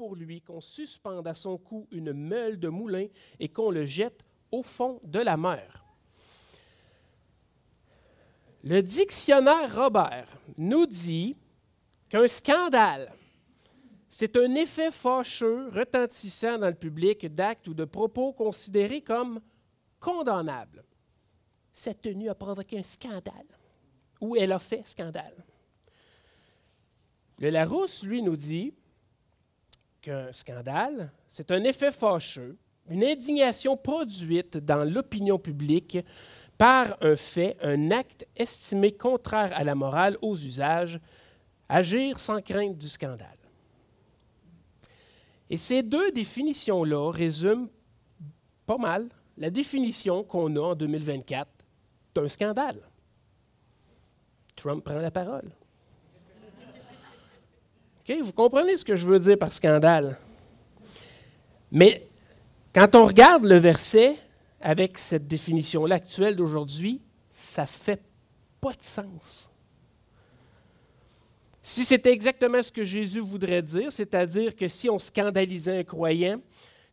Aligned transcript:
pour 0.00 0.16
lui 0.16 0.40
qu'on 0.40 0.62
suspende 0.62 1.26
à 1.26 1.34
son 1.34 1.58
cou 1.58 1.86
une 1.90 2.14
meule 2.14 2.58
de 2.58 2.68
moulin 2.68 3.06
et 3.38 3.50
qu'on 3.50 3.70
le 3.70 3.84
jette 3.84 4.24
au 4.50 4.62
fond 4.62 4.98
de 5.04 5.18
la 5.18 5.36
mer. 5.36 5.84
Le 8.64 8.80
dictionnaire 8.80 9.76
Robert 9.76 10.26
nous 10.56 10.86
dit 10.86 11.36
qu'un 12.08 12.26
scandale, 12.28 13.12
c'est 14.08 14.38
un 14.38 14.54
effet 14.54 14.90
fâcheux 14.90 15.68
retentissant 15.68 16.56
dans 16.56 16.68
le 16.68 16.74
public 16.74 17.26
d'actes 17.34 17.68
ou 17.68 17.74
de 17.74 17.84
propos 17.84 18.32
considérés 18.32 19.02
comme 19.02 19.38
condamnables. 20.00 20.82
Cette 21.74 22.00
tenue 22.00 22.30
a 22.30 22.34
provoqué 22.34 22.78
un 22.78 22.82
scandale, 22.82 23.58
ou 24.18 24.34
elle 24.34 24.52
a 24.52 24.58
fait 24.58 24.86
scandale. 24.86 25.44
Le 27.38 27.50
Larousse, 27.50 28.02
lui, 28.02 28.22
nous 28.22 28.36
dit 28.36 28.72
qu'un 30.00 30.32
scandale, 30.32 31.12
c'est 31.28 31.50
un 31.50 31.62
effet 31.64 31.92
fâcheux, 31.92 32.56
une 32.88 33.04
indignation 33.04 33.76
produite 33.76 34.56
dans 34.56 34.84
l'opinion 34.84 35.38
publique 35.38 35.98
par 36.58 36.96
un 37.00 37.16
fait, 37.16 37.56
un 37.62 37.90
acte 37.90 38.26
estimé 38.36 38.92
contraire 38.92 39.52
à 39.54 39.64
la 39.64 39.74
morale, 39.74 40.16
aux 40.20 40.36
usages, 40.36 41.00
agir 41.68 42.18
sans 42.18 42.42
crainte 42.42 42.76
du 42.76 42.88
scandale. 42.88 43.38
Et 45.48 45.56
ces 45.56 45.82
deux 45.82 46.12
définitions-là 46.12 47.10
résument 47.10 47.68
pas 48.66 48.78
mal 48.78 49.08
la 49.36 49.50
définition 49.50 50.22
qu'on 50.22 50.54
a 50.56 50.60
en 50.60 50.74
2024 50.74 51.48
d'un 52.14 52.28
scandale. 52.28 52.80
Trump 54.54 54.84
prend 54.84 55.00
la 55.00 55.10
parole. 55.10 55.50
Vous 58.18 58.32
comprenez 58.32 58.76
ce 58.76 58.84
que 58.84 58.96
je 58.96 59.06
veux 59.06 59.20
dire 59.20 59.38
par 59.38 59.52
scandale? 59.52 60.18
Mais 61.70 62.08
quand 62.74 62.94
on 62.96 63.06
regarde 63.06 63.44
le 63.44 63.56
verset 63.56 64.16
avec 64.60 64.98
cette 64.98 65.28
définition-là 65.28 65.96
actuelle 65.96 66.34
d'aujourd'hui, 66.34 67.00
ça 67.30 67.66
fait 67.66 68.02
pas 68.60 68.72
de 68.72 68.82
sens. 68.82 69.48
Si 71.62 71.84
c'était 71.84 72.12
exactement 72.12 72.62
ce 72.62 72.72
que 72.72 72.82
Jésus 72.82 73.20
voudrait 73.20 73.62
dire, 73.62 73.92
c'est-à-dire 73.92 74.56
que 74.56 74.66
si 74.66 74.90
on 74.90 74.98
scandalisait 74.98 75.78
un 75.78 75.84
croyant, 75.84 76.40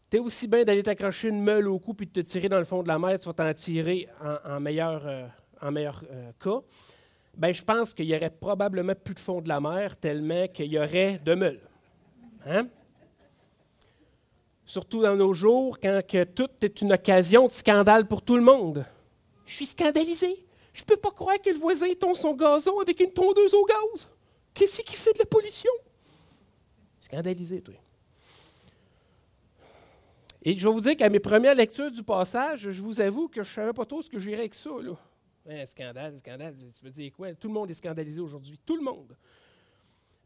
tu 0.10 0.20
aussi 0.20 0.48
bien 0.48 0.64
d'aller 0.64 0.84
t'accrocher 0.84 1.30
une 1.30 1.42
meule 1.42 1.68
au 1.68 1.80
cou 1.80 1.94
puis 1.94 2.06
de 2.06 2.12
te 2.12 2.20
tirer 2.20 2.48
dans 2.48 2.60
le 2.60 2.64
fond 2.64 2.84
de 2.84 2.88
la 2.88 3.00
mer, 3.00 3.18
tu 3.18 3.28
vas 3.28 3.34
t'en 3.34 3.54
tirer 3.54 4.08
en, 4.46 4.60
meilleur, 4.60 5.30
en 5.62 5.72
meilleur 5.72 6.04
euh, 6.10 6.30
euh, 6.30 6.32
cas. 6.40 6.62
Ben, 7.38 7.54
je 7.54 7.64
pense 7.64 7.94
qu'il 7.94 8.06
y 8.06 8.16
aurait 8.16 8.32
probablement 8.32 8.96
plus 8.96 9.14
de 9.14 9.20
fond 9.20 9.42
de 9.42 9.48
la 9.48 9.62
mer 9.62 9.96
tellement 9.96 10.48
qu'il 10.48 10.74
y 10.74 10.80
aurait 10.80 11.20
de 11.24 11.36
meules. 11.36 11.62
Hein? 12.48 12.68
Surtout 14.66 15.04
dans 15.04 15.16
nos 15.16 15.34
jours, 15.34 15.80
quand 15.80 16.02
que 16.06 16.24
tout 16.24 16.50
est 16.62 16.82
une 16.82 16.94
occasion 16.94 17.46
de 17.46 17.52
scandale 17.52 18.08
pour 18.08 18.24
tout 18.24 18.36
le 18.36 18.42
monde. 18.42 18.86
Je 19.46 19.54
suis 19.54 19.68
scandalisé. 19.68 20.46
Je 20.74 20.82
ne 20.82 20.86
peux 20.86 20.98
pas 20.98 21.12
croire 21.12 21.40
que 21.40 21.52
le 21.52 21.58
voisin 21.58 21.94
tombe 22.00 22.16
son 22.16 22.34
gazon 22.34 22.80
avec 22.80 23.00
une 23.00 23.12
tondeuse 23.12 23.54
au 23.54 23.66
gaz. 23.66 24.08
Qu'est-ce 24.54 24.82
qui 24.82 24.96
fait 24.96 25.14
de 25.14 25.20
la 25.20 25.26
pollution? 25.26 25.72
Scandalisé, 27.00 27.62
toi. 27.62 27.76
Et 30.42 30.58
je 30.58 30.68
vais 30.68 30.74
vous 30.74 30.82
dire 30.82 30.98
qu'à 30.98 31.10
mes 31.10 31.20
premières 31.20 31.56
lectures 31.56 31.92
du 31.92 32.02
passage, 32.02 32.72
je 32.72 32.82
vous 32.82 33.00
avoue 33.00 33.28
que 33.28 33.44
je 33.44 33.50
ne 33.50 33.54
savais 33.54 33.74
pas 33.74 33.86
trop 33.86 34.02
ce 34.02 34.10
que 34.10 34.18
j'irais 34.18 34.40
avec 34.40 34.56
ça. 34.56 34.72
Là. 34.82 34.98
Hein, 35.50 35.66
scandale, 35.66 36.18
scandale, 36.18 36.56
tu 36.58 36.84
veux 36.84 36.92
dire 36.92 37.12
quoi? 37.14 37.34
Tout 37.34 37.48
le 37.48 37.54
monde 37.54 37.72
est 37.72 37.76
scandalisé 37.76 38.20
aujourd'hui. 38.20 38.60
Tout 38.66 38.76
le 38.76 38.84
monde. 38.84 39.16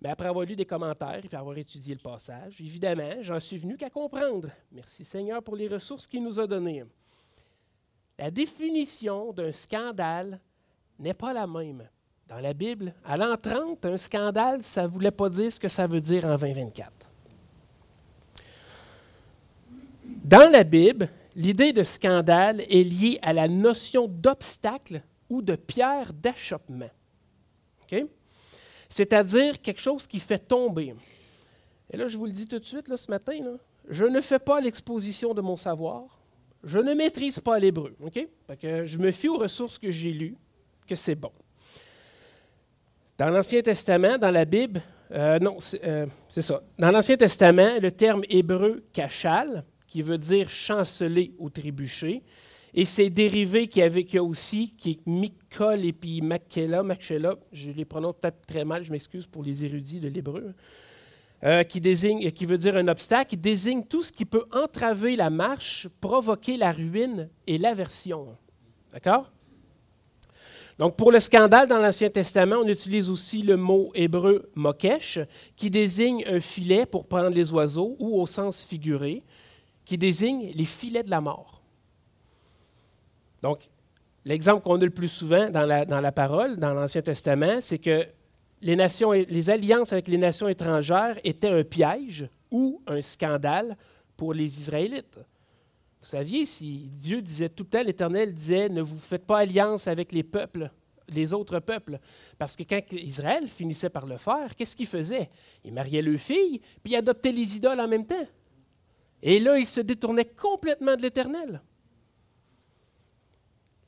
Mais 0.02 0.10
après 0.10 0.28
avoir 0.28 0.46
lu 0.46 0.56
des 0.56 0.66
commentaires 0.66 1.22
et 1.24 1.36
avoir 1.36 1.56
étudié 1.58 1.94
le 1.94 2.00
passage, 2.00 2.60
évidemment, 2.60 3.22
j'en 3.22 3.40
suis 3.40 3.58
venu 3.58 3.78
qu'à 3.78 3.92
comprendre. 3.92 4.50
Merci 4.72 5.06
Seigneur 5.06 5.44
pour 5.44 5.56
les 5.56 5.68
ressources 5.68 6.08
qu'il 6.08 6.24
nous 6.24 6.40
a 6.40 6.48
données. 6.48 6.84
La 8.18 8.32
définition 8.32 9.32
d'un 9.32 9.52
scandale 9.52 10.40
n'est 10.98 11.14
pas 11.14 11.34
la 11.34 11.46
même. 11.46 11.88
Dans 12.28 12.40
la 12.40 12.54
Bible, 12.54 12.94
à 13.06 13.16
l'an 13.16 13.38
30, 13.38 13.86
un 13.86 13.98
scandale, 13.98 14.64
ça 14.64 14.84
ne 14.84 14.88
voulait 14.88 15.12
pas 15.12 15.30
dire 15.30 15.52
ce 15.52 15.60
que 15.60 15.68
ça 15.68 15.86
veut 15.86 16.02
dire 16.02 16.26
en 16.26 16.36
2024. 16.36 16.92
Dans 20.24 20.52
la 20.52 20.64
Bible, 20.64 21.10
l'idée 21.36 21.74
de 21.74 21.84
scandale 21.84 22.62
est 22.62 22.84
liée 22.84 23.20
à 23.22 23.34
la 23.34 23.48
notion 23.48 24.08
d'obstacle 24.08 25.04
ou 25.32 25.42
de 25.42 25.56
pierre 25.56 26.12
d'achoppement. 26.14 26.92
C'est-à-dire 28.90 29.62
quelque 29.62 29.80
chose 29.80 30.06
qui 30.06 30.20
fait 30.20 30.38
tomber. 30.40 30.94
Et 31.90 31.98
là, 31.98 32.10
je 32.10 32.18
vous 32.18 32.26
le 32.26 32.34
dis 32.34 32.46
tout 32.46 32.60
de 32.60 32.66
suite, 32.66 32.90
là, 32.90 32.98
ce 32.98 33.10
matin, 33.10 33.34
je 33.88 34.04
ne 34.04 34.20
fais 34.20 34.40
pas 34.40 34.60
l'exposition 34.60 35.34
de 35.34 35.40
mon 35.40 35.56
savoir. 35.56 36.20
Je 36.66 36.78
ne 36.78 36.94
maîtrise 36.94 37.40
pas 37.40 37.58
l'hébreu. 37.58 37.96
que 38.60 38.86
je 38.86 38.98
me 38.98 39.12
fie 39.12 39.30
aux 39.30 39.38
ressources 39.38 39.80
que 39.80 39.90
j'ai 39.90 40.12
lues, 40.12 40.36
que 40.86 40.96
c'est 40.96 41.16
bon. 41.16 41.32
Dans 43.18 43.30
l'Ancien 43.30 43.62
Testament, 43.62 44.18
dans 44.18 44.32
la 44.32 44.44
Bible, 44.44 44.82
euh, 45.12 45.40
non, 45.40 45.58
euh, 45.86 46.06
c'est 46.28 46.42
ça. 46.42 46.62
Dans 46.78 46.92
l'Ancien 46.92 47.16
Testament, 47.16 47.80
le 47.82 47.92
terme 47.92 48.24
hébreu 48.30 48.84
kachal, 48.92 49.64
qui 49.88 50.02
veut 50.02 50.18
dire 50.18 50.50
chanceler 50.50 51.34
ou 51.38 51.50
trébucher. 51.50 52.22
Et 52.74 52.86
c'est 52.86 53.10
dérivé 53.10 53.68
qui 53.68 53.82
avait 53.82 54.06
qu'il 54.06 54.16
y 54.16 54.20
a 54.20 54.24
aussi, 54.24 54.74
qui 54.78 54.92
est 54.92 55.08
Mikol 55.08 55.84
et 55.84 55.92
puis 55.92 56.22
Makela, 56.22 56.84
je 57.52 57.72
les 57.72 57.84
prononce 57.86 58.16
peut-être 58.22 58.46
très 58.46 58.64
mal, 58.64 58.84
je 58.86 58.92
m'excuse 58.92 59.26
pour 59.26 59.44
les 59.44 59.64
érudits 59.64 60.00
de 60.00 60.08
l'hébreu, 60.08 60.54
euh, 61.44 61.64
qui, 61.64 61.82
désigne, 61.82 62.32
qui 62.32 62.46
veut 62.46 62.58
dire 62.58 62.78
un 62.78 62.88
obstacle, 62.88 63.36
désigne 63.36 63.84
tout 63.84 64.04
ce 64.04 64.12
qui 64.14 64.24
peut 64.24 64.46
entraver 64.54 65.18
la 65.18 65.30
marche, 65.30 65.90
provoquer 66.00 66.56
la 66.56 66.72
ruine 66.72 67.30
et 67.46 67.58
l'aversion. 67.58 68.38
D'accord? 68.94 69.30
Donc, 70.80 70.96
pour 70.96 71.12
le 71.12 71.20
scandale 71.20 71.68
dans 71.68 71.78
l'Ancien 71.78 72.10
Testament, 72.10 72.56
on 72.64 72.68
utilise 72.68 73.10
aussi 73.10 73.44
le 73.44 73.58
mot 73.58 73.92
hébreu 73.94 74.50
mokesh, 74.56 75.20
qui 75.58 75.70
désigne 75.70 76.24
un 76.26 76.40
filet 76.40 76.86
pour 76.86 77.06
prendre 77.06 77.30
les 77.30 77.52
oiseaux, 77.52 77.98
ou 78.00 78.20
au 78.20 78.26
sens 78.26 78.64
figuré, 78.64 79.22
qui 79.84 79.98
désigne 79.98 80.52
les 80.56 80.66
filets 80.66 81.04
de 81.04 81.10
la 81.10 81.22
mort. 81.22 81.61
Donc, 83.42 83.70
l'exemple 84.26 84.64
qu'on 84.64 84.76
a 84.76 84.86
le 84.86 84.90
plus 84.90 85.08
souvent 85.08 85.50
dans 85.50 85.66
la, 85.66 86.12
parole, 86.12 86.58
dans 86.58 86.74
l'Ancien 86.74 87.02
Testament, 87.02 87.62
c'est 87.62 87.80
que 87.80 88.06
les 88.62 89.50
alliances 89.50 89.92
avec 89.92 90.08
les 90.08 90.18
nations 90.18 90.48
étrangères 90.48 91.18
étaient 91.24 91.50
un 91.50 91.64
piège 91.64 92.28
ou 92.52 92.82
un 92.88 93.02
scandale 93.02 93.78
pour 94.16 94.34
les 94.34 94.60
Israélites. 94.60 95.18
Vous 96.02 96.08
saviez, 96.08 96.46
si 96.46 96.90
Dieu 96.94 97.22
disait 97.22 97.50
tout 97.50 97.64
le 97.64 97.70
temps, 97.70 97.84
l'Éternel 97.84 98.34
disait, 98.34 98.70
ne 98.70 98.82
vous 98.82 98.98
faites 98.98 99.26
pas 99.26 99.40
alliance 99.40 99.88
avec 99.88 100.12
les 100.12 100.24
peuples, 100.24 100.72
les 101.08 101.32
autres 101.32 101.60
peuples. 101.60 102.00
Parce 102.38 102.56
que 102.56 102.64
quand 102.64 102.82
Israël 102.94 103.48
finissait 103.48 103.90
par 103.90 104.06
le 104.06 104.18
faire, 104.18 104.56
qu'est-ce 104.56 104.76
qu'il 104.76 104.88
faisait? 104.88 105.30
Il 105.64 105.74
mariait 105.74 106.02
leurs 106.02 106.20
filles, 106.20 106.60
puis 106.84 106.94
il 106.94 106.96
adoptait 106.96 107.32
les 107.32 107.56
idoles 107.56 107.80
en 107.80 107.88
même 107.88 108.06
temps. 108.06 108.28
Et 109.22 109.40
là, 109.40 109.58
il 109.58 109.68
se 109.68 109.82
détournait 109.82 110.26
complètement 110.26 110.96
de 110.96 111.04
l'Éternel. 111.04 111.62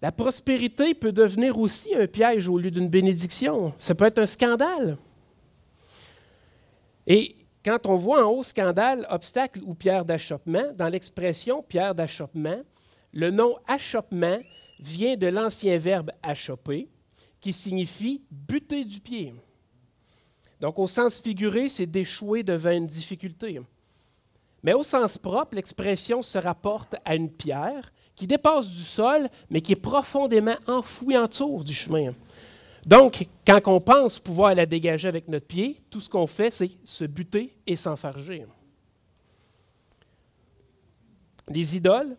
La 0.04 0.12
prospérité 0.12 0.94
peut 0.94 1.14
devenir 1.14 1.58
aussi 1.58 1.96
un 1.96 2.08
piège 2.08 2.50
au 2.50 2.58
lieu 2.58 2.70
d'une 2.70 2.90
bénédiction. 2.90 3.72
Ça 3.78 3.96
peut 3.96 4.04
être 4.04 4.20
un 4.20 4.26
scandale. 4.26 4.98
Et 7.08 7.38
quand 7.64 7.86
on 7.86 7.96
voit 7.96 8.28
en 8.28 8.30
haut 8.30 8.44
scandale, 8.44 9.08
obstacle 9.10 9.62
ou 9.64 9.76
pierre 9.76 10.04
d'achoppement, 10.04 10.74
dans 10.76 10.90
l'expression 10.90 11.64
pierre 11.64 11.96
d'achoppement, 11.96 12.64
le 13.14 13.32
nom 13.32 13.56
achoppement 13.66 14.40
vient 14.78 15.16
de 15.16 15.28
l'ancien 15.28 15.78
verbe 15.78 16.12
achopper, 16.22 16.90
qui 17.40 17.54
signifie 17.54 18.26
buter 18.30 18.84
du 18.84 19.00
pied. 19.00 19.34
Donc, 20.60 20.80
au 20.80 20.88
sens 20.88 21.22
figuré, 21.22 21.70
c'est 21.70 21.86
d'échouer 21.86 22.44
devant 22.44 22.72
une 22.72 22.88
difficulté. 22.88 23.62
Mais 24.64 24.74
au 24.74 24.84
sens 24.84 25.18
propre, 25.18 25.56
l'expression 25.56 26.22
se 26.22 26.38
rapporte 26.38 26.96
à 27.06 27.16
une 27.16 27.32
pierre 27.32 27.94
qui 28.16 28.28
dépasse 28.28 28.70
du 28.70 28.84
sol, 28.84 29.30
mais 29.50 29.62
qui 29.62 29.74
est 29.74 29.78
profondément 29.78 30.56
enfouie 30.68 31.18
en 31.18 31.26
dessous 31.26 31.64
du 31.64 31.74
chemin. 31.74 32.14
Donc, 32.86 33.28
quand 33.48 33.62
on 33.68 33.80
pense 33.80 34.20
pouvoir 34.20 34.56
la 34.56 34.66
dégager 34.66 35.08
avec 35.08 35.28
notre 35.28 35.48
pied, 35.48 35.82
tout 35.90 36.02
ce 36.02 36.10
qu'on 36.10 36.28
fait, 36.28 36.52
c'est 36.52 36.72
se 36.84 37.06
buter 37.06 37.56
et 37.66 37.76
s'enfarger. 37.76 38.46
Les 41.48 41.76
idoles, 41.76 42.18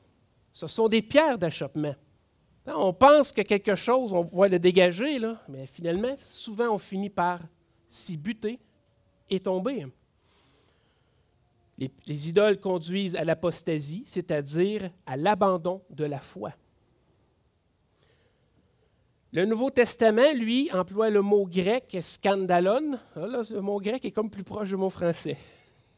ce 0.52 0.66
sont 0.66 0.88
des 0.88 1.02
pierres 1.02 1.38
d'achoppement. 1.38 1.94
On 2.66 2.94
pense 2.94 3.30
que 3.30 3.42
quelque 3.42 3.74
chose, 3.74 4.12
on 4.12 4.22
va 4.22 4.48
le 4.48 4.58
dégager, 4.58 5.18
mais 5.48 5.66
finalement, 5.66 6.16
souvent, 6.28 6.70
on 6.70 6.78
finit 6.78 7.10
par 7.10 7.40
s'y 7.88 8.16
buter 8.16 8.58
et 9.28 9.40
tomber. 9.40 9.86
Les, 11.78 12.28
idoles 12.28 12.60
conduisent 12.60 13.16
à 13.16 13.24
l'apostasie, 13.24 14.04
c'est-à-dire 14.06 14.90
à, 15.06 15.16
l'abandon 15.16 15.82
de 15.90 16.04
la 16.04 16.20
foi. 16.20 16.52
Le 19.32 19.44
Nouveau 19.44 19.70
Testament, 19.70 20.32
lui, 20.36 20.70
emploie 20.72 21.10
le 21.10 21.20
mot 21.20 21.44
grec 21.44 21.98
scandalon. 22.00 22.92
Ah, 23.16 23.42
le 23.50 23.60
mot 23.60 23.80
grec 23.80 24.04
est 24.04 24.12
comme 24.12 24.30
plus 24.30 24.44
proche 24.44 24.68
du 24.68 24.76
mot 24.76 24.90
français. 24.90 25.36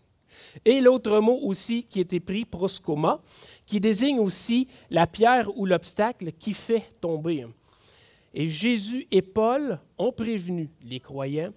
Et 0.64 0.80
l'autre 0.80 1.20
mot 1.20 1.38
aussi 1.42 1.84
qui 1.84 2.00
était 2.00 2.20
pris, 2.20 2.46
proskoma, 2.46 3.20
qui 3.66 3.78
désigne 3.78 4.18
aussi 4.18 4.68
la 4.90 5.06
pierre 5.06 5.54
ou 5.58 5.66
l'obstacle 5.66 6.32
qui 6.32 6.54
fait 6.54 6.84
tomber. 7.02 7.46
Et 8.32 8.48
Jésus 8.48 9.06
et 9.10 9.20
Paul 9.20 9.78
ont 9.98 10.12
prévenu 10.12 10.70
les 10.82 11.00
croyants 11.00 11.52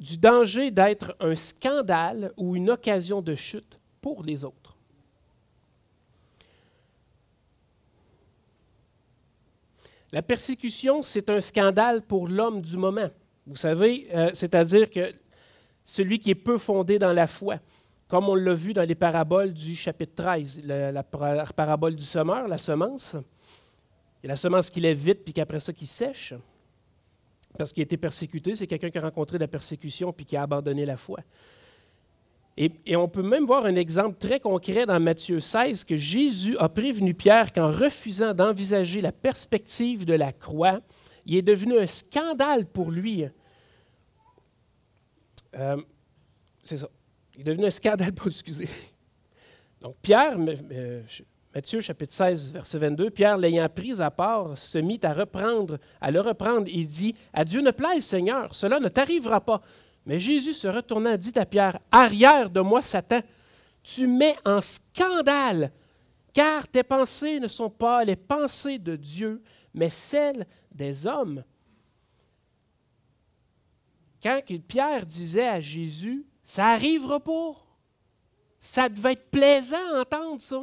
du 0.00 0.16
danger 0.16 0.70
d'être 0.70 1.14
un 1.20 1.36
scandale 1.36 2.32
ou 2.38 2.56
une 2.56 2.70
occasion 2.70 3.20
de 3.20 3.34
chute 3.34 3.78
pour 4.00 4.24
les 4.24 4.44
autres. 4.44 4.76
La 10.10 10.22
persécution, 10.22 11.02
c'est 11.02 11.30
un 11.30 11.40
scandale 11.40 12.02
pour 12.02 12.26
l'homme 12.26 12.62
du 12.62 12.76
moment. 12.78 13.10
Vous 13.46 13.56
savez, 13.56 14.08
euh, 14.14 14.30
c'est-à-dire 14.32 14.90
que 14.90 15.12
celui 15.84 16.18
qui 16.18 16.30
est 16.30 16.34
peu 16.34 16.58
fondé 16.58 16.98
dans 16.98 17.12
la 17.12 17.26
foi, 17.26 17.58
comme 18.08 18.28
on 18.28 18.34
l'a 18.34 18.54
vu 18.54 18.72
dans 18.72 18.88
les 18.88 18.96
paraboles 18.96 19.52
du 19.52 19.76
chapitre 19.76 20.14
13, 20.16 20.64
la, 20.64 21.02
parabole 21.02 21.94
du 21.94 22.02
semeur, 22.02 22.48
la 22.48 22.58
semence, 22.58 23.16
et 24.24 24.26
la 24.26 24.36
semence 24.36 24.68
qui 24.70 24.80
lève 24.80 24.98
vite, 24.98 25.22
puis 25.22 25.32
qu'après 25.32 25.60
ça, 25.60 25.72
qui 25.72 25.86
sèche, 25.86 26.34
parce 27.58 27.72
qu'il 27.72 27.82
a 27.82 27.84
été 27.84 27.96
persécuté, 27.96 28.54
c'est 28.54 28.66
quelqu'un 28.66 28.90
qui 28.90 28.98
a 28.98 29.02
rencontré 29.02 29.38
la 29.38 29.48
persécution, 29.48 30.12
puis 30.12 30.24
qui 30.24 30.36
a 30.36 30.42
abandonné 30.42 30.86
la 30.86 30.96
foi. 30.96 31.20
Et, 32.56 32.94
on 32.94 33.08
peut 33.08 33.22
même 33.22 33.46
voir 33.46 33.64
un 33.64 33.74
exemple 33.76 34.18
très 34.18 34.38
concret 34.38 34.84
dans 34.84 35.00
Matthieu 35.00 35.40
16 35.40 35.84
que 35.84 35.96
Jésus 35.96 36.58
a 36.58 36.68
prévenu 36.68 37.14
Pierre 37.14 37.52
qu'en 37.52 37.70
refusant 37.70 38.34
d'envisager 38.34 39.00
la 39.00 39.12
perspective 39.12 40.04
de 40.04 40.12
la 40.12 40.32
croix, 40.32 40.80
il 41.24 41.36
est 41.36 41.42
devenu 41.42 41.78
un 41.78 41.86
scandale 41.86 42.66
pour 42.66 42.90
lui. 42.90 43.24
Euh, 45.56 45.76
c'est 46.62 46.78
ça. 46.78 46.90
Il 47.34 47.42
est 47.42 47.44
devenu 47.44 47.64
un 47.66 47.70
scandale 47.70 48.12
pour, 48.12 48.26
excusez. 48.26 48.68
Donc 49.80 49.96
Pierre, 50.02 50.36
Matthieu 51.52 51.80
chapitre 51.80 52.12
16, 52.12 52.52
verset 52.52 52.78
22, 52.78 53.10
Pierre, 53.10 53.36
l'ayant 53.36 53.68
pris 53.68 54.00
à 54.00 54.12
part, 54.12 54.56
se 54.56 54.78
mit 54.78 55.00
à 55.02 55.12
reprendre, 55.12 55.78
à 56.00 56.12
le 56.12 56.20
reprendre 56.20 56.68
et 56.72 56.84
dit, 56.84 57.16
À 57.32 57.44
Dieu 57.44 57.60
ne 57.60 57.72
plaise, 57.72 58.04
Seigneur, 58.04 58.54
cela 58.54 58.78
ne 58.78 58.88
t'arrivera 58.88 59.40
pas. 59.40 59.60
Mais 60.06 60.20
Jésus 60.20 60.54
se 60.54 60.68
retournant 60.68 61.16
dit 61.16 61.36
à 61.36 61.44
Pierre, 61.44 61.80
Arrière 61.90 62.50
de 62.50 62.60
moi, 62.60 62.82
Satan, 62.82 63.18
tu 63.82 64.06
mets 64.06 64.36
en 64.44 64.60
scandale, 64.60 65.72
car 66.32 66.68
tes 66.68 66.84
pensées 66.84 67.40
ne 67.40 67.48
sont 67.48 67.70
pas 67.70 68.04
les 68.04 68.14
pensées 68.14 68.78
de 68.78 68.94
Dieu, 68.94 69.42
mais 69.74 69.90
celles 69.90 70.46
des 70.70 71.04
hommes. 71.04 71.42
Quand 74.22 74.40
Pierre 74.68 75.04
disait 75.04 75.48
à 75.48 75.60
Jésus, 75.60 76.24
ça 76.44 76.66
arrivera 76.66 77.18
pas, 77.18 77.56
ça 78.60 78.88
devait 78.88 79.14
être 79.14 79.30
plaisant 79.32 79.96
à 79.96 80.00
entendre 80.02 80.40
ça. 80.40 80.62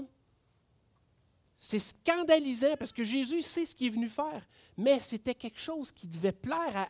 C'est 1.70 1.80
scandalisant 1.80 2.78
parce 2.80 2.94
que 2.94 3.04
Jésus 3.04 3.42
sait 3.42 3.66
ce 3.66 3.76
qu'il 3.76 3.88
est 3.88 3.90
venu 3.90 4.08
faire, 4.08 4.42
mais 4.78 5.02
c'était 5.02 5.36
quelque 5.36 5.60
chose 5.60 5.92
qui 5.92 6.08
devait 6.08 6.32
plaire 6.32 6.90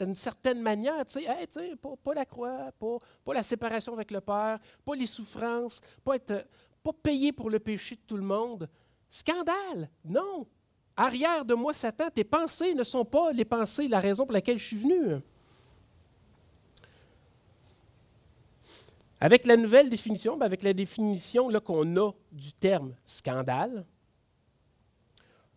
d'une 0.00 0.16
certaine 0.16 0.60
manière. 0.60 1.06
Tu 1.06 1.20
sais, 1.20 1.76
pas, 1.76 2.12
la 2.12 2.24
croix, 2.24 2.72
pas, 2.72 3.32
la 3.32 3.44
séparation 3.44 3.92
avec 3.92 4.10
le 4.10 4.20
Père, 4.20 4.58
pas 4.84 4.96
les 4.96 5.06
souffrances, 5.06 5.80
pas, 6.04 6.18
pas 6.18 6.92
payer 7.04 7.30
pour 7.30 7.50
le 7.50 7.60
péché 7.60 7.94
de 7.94 8.00
tout 8.04 8.16
le 8.16 8.24
monde. 8.24 8.68
Scandale! 9.08 9.88
Non! 10.04 10.44
Arrière 10.96 11.44
de 11.44 11.54
moi, 11.54 11.72
Satan, 11.72 12.10
tes 12.12 12.24
pensées 12.24 12.74
ne 12.74 12.82
sont 12.82 13.04
pas 13.04 13.30
les 13.30 13.44
pensées, 13.44 13.86
la 13.86 14.00
raison 14.00 14.24
pour 14.24 14.32
laquelle 14.32 14.58
je 14.58 14.66
suis 14.66 14.76
venu. 14.76 15.20
Avec 19.20 19.46
la 19.46 19.56
nouvelle 19.56 19.88
définition, 19.88 20.36
ben, 20.36 20.46
avec 20.46 20.64
la 20.64 20.72
définition 20.72 21.48
qu'on 21.60 21.96
a 21.96 22.10
du 22.32 22.52
terme 22.54 22.96
scandale, 23.04 23.86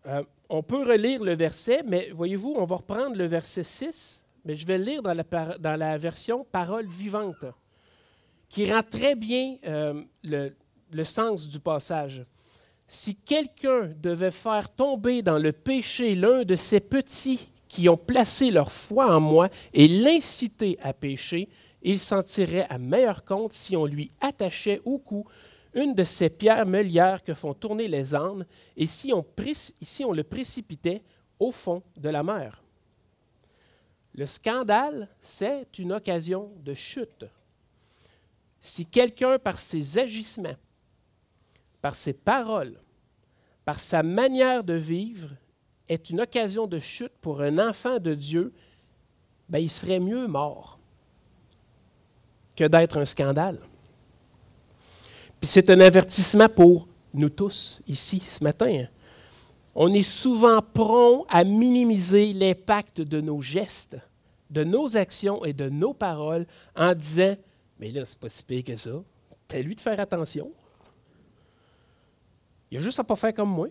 euh, 0.08 0.24
on 0.50 0.64
peut 0.64 0.84
relire 0.84 1.24
le 1.24 1.36
verset, 1.36 1.84
mais 1.86 2.10
voyez-vous, 2.14 2.56
on 2.58 2.66
va 2.66 2.78
reprendre 2.78 3.16
le 3.16 3.26
verset 3.26 3.64
6, 3.64 4.26
mais 4.46 4.56
je 4.56 4.66
vais 4.66 4.78
le 4.78 4.86
lire 4.86 5.04
dans 5.04 5.76
la, 5.76 5.98
version 5.98 6.46
parole 6.52 6.88
vivante, 6.88 7.46
qui 8.48 8.72
rend 8.72 8.82
très 8.84 9.16
bien 9.16 9.58
euh, 9.68 10.02
le 10.24 11.04
sens 11.04 11.48
du 11.48 11.60
passage. 11.60 12.26
Si 12.88 13.16
quelqu'un 13.16 13.94
devait 14.02 14.32
faire 14.32 14.74
tomber 14.74 15.22
dans 15.22 15.38
le 15.38 15.52
péché 15.52 16.16
l'un 16.16 16.44
de 16.44 16.56
ces 16.56 16.80
petits 16.80 17.52
qui 17.68 17.88
ont 17.88 17.98
placé 17.98 18.50
leur 18.50 18.72
foi 18.72 19.16
en 19.16 19.20
moi 19.20 19.50
et 19.74 19.88
l'inciter 19.88 20.80
à 20.82 20.92
pécher, 20.92 21.50
il 21.84 22.00
s'en 22.00 22.24
tirerait 22.24 22.66
à 22.68 22.80
meilleur 22.80 23.24
compte 23.24 23.54
si 23.54 23.78
on 23.78 23.86
lui 23.86 24.12
attachait 24.20 24.82
au 24.86 24.98
cou 24.98 25.24
une 25.74 25.94
de 25.94 26.04
ces 26.04 26.30
pierres 26.30 26.66
meulières 26.66 27.24
que 27.24 27.34
font 27.34 27.54
tourner 27.54 27.88
les 27.88 28.16
ânes, 28.16 28.46
et 28.76 28.88
si 28.88 29.14
on, 29.14 29.26
on 30.06 30.12
le 30.12 30.24
précipitait 30.24 31.04
au 31.40 31.52
fond 31.52 31.84
de 31.98 32.10
la 32.10 32.24
mer. 32.24 32.64
Le 34.16 34.26
scandale, 34.26 35.08
c'est 35.22 35.78
une 35.78 35.94
occasion 35.94 36.52
de 36.64 36.74
chute. 36.74 37.26
Si 38.62 38.86
quelqu'un, 38.86 39.40
par 39.40 39.58
ses 39.58 39.98
agissements, 39.98 40.58
par 41.82 41.96
ses 41.96 42.14
paroles, 42.14 42.80
par 43.64 43.80
sa 43.80 44.04
manière 44.04 44.64
de 44.64 44.74
vivre, 44.74 45.30
est 45.88 46.10
une 46.10 46.22
occasion 46.22 46.68
de 46.68 46.80
chute 46.80 47.14
pour 47.22 47.42
un 47.42 47.58
enfant 47.58 48.00
de 48.00 48.14
Dieu, 48.14 48.54
ben, 49.48 49.60
il 49.60 49.70
serait 49.70 50.00
mieux 50.00 50.28
mort 50.28 50.80
que 52.56 52.66
d'être 52.66 52.98
un 52.98 53.06
scandale. 53.06 53.60
Puis 55.40 55.50
c'est 55.50 55.70
un 55.70 55.80
avertissement 55.80 56.50
pour 56.50 56.88
nous 57.14 57.30
tous 57.30 57.82
ici 57.88 58.20
ce 58.20 58.44
matin. 58.44 58.86
On 59.74 59.94
est 59.94 60.04
souvent 60.04 60.62
prompt 60.62 61.26
à 61.30 61.44
minimiser 61.44 62.34
l'impact 62.34 63.02
de 63.02 63.22
nos 63.22 63.42
gestes, 63.42 63.98
de 64.50 64.64
nos 64.64 64.98
actions 64.98 65.46
et 65.46 65.54
de 65.54 65.70
nos 65.70 65.94
paroles 65.94 66.46
en 66.76 66.94
disant 66.94 67.36
Mais 67.80 67.92
là, 67.92 68.04
c'est 68.06 68.20
pas 68.20 68.30
si 68.30 68.44
pire 68.44 68.64
que 68.64 68.76
ça. 68.76 68.92
T'as 69.48 69.62
lui 69.62 69.76
de 69.76 69.82
faire 69.82 70.00
attention. 70.00 70.52
Il 72.70 72.78
a 72.78 72.82
juste 72.82 73.00
à 73.00 73.04
pas 73.04 73.16
faire 73.16 73.34
comme 73.34 73.50
moi. 73.50 73.70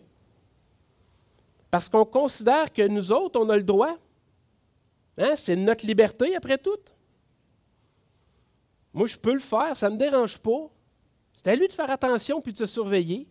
Parce 1.70 1.88
qu'on 1.88 2.04
considère 2.04 2.72
que 2.72 2.86
nous 2.86 3.12
autres, 3.12 3.38
on 3.38 3.48
a 3.50 3.56
le 3.56 3.62
droit. 3.62 3.96
Hein? 5.18 5.34
C'est 5.36 5.54
notre 5.54 5.86
liberté, 5.86 6.34
après 6.34 6.58
tout. 6.58 6.78
Moi, 8.94 9.06
je 9.06 9.16
peux 9.16 9.34
le 9.34 9.40
faire, 9.40 9.76
ça 9.76 9.90
ne 9.90 9.94
me 9.94 10.00
dérange 10.00 10.38
pas. 10.38 10.70
C'est 11.38 11.46
à 11.46 11.54
lui 11.54 11.68
de 11.68 11.72
faire 11.72 11.88
attention 11.88 12.40
puis 12.40 12.52
de 12.52 12.58
se 12.58 12.66
surveiller. 12.66 13.28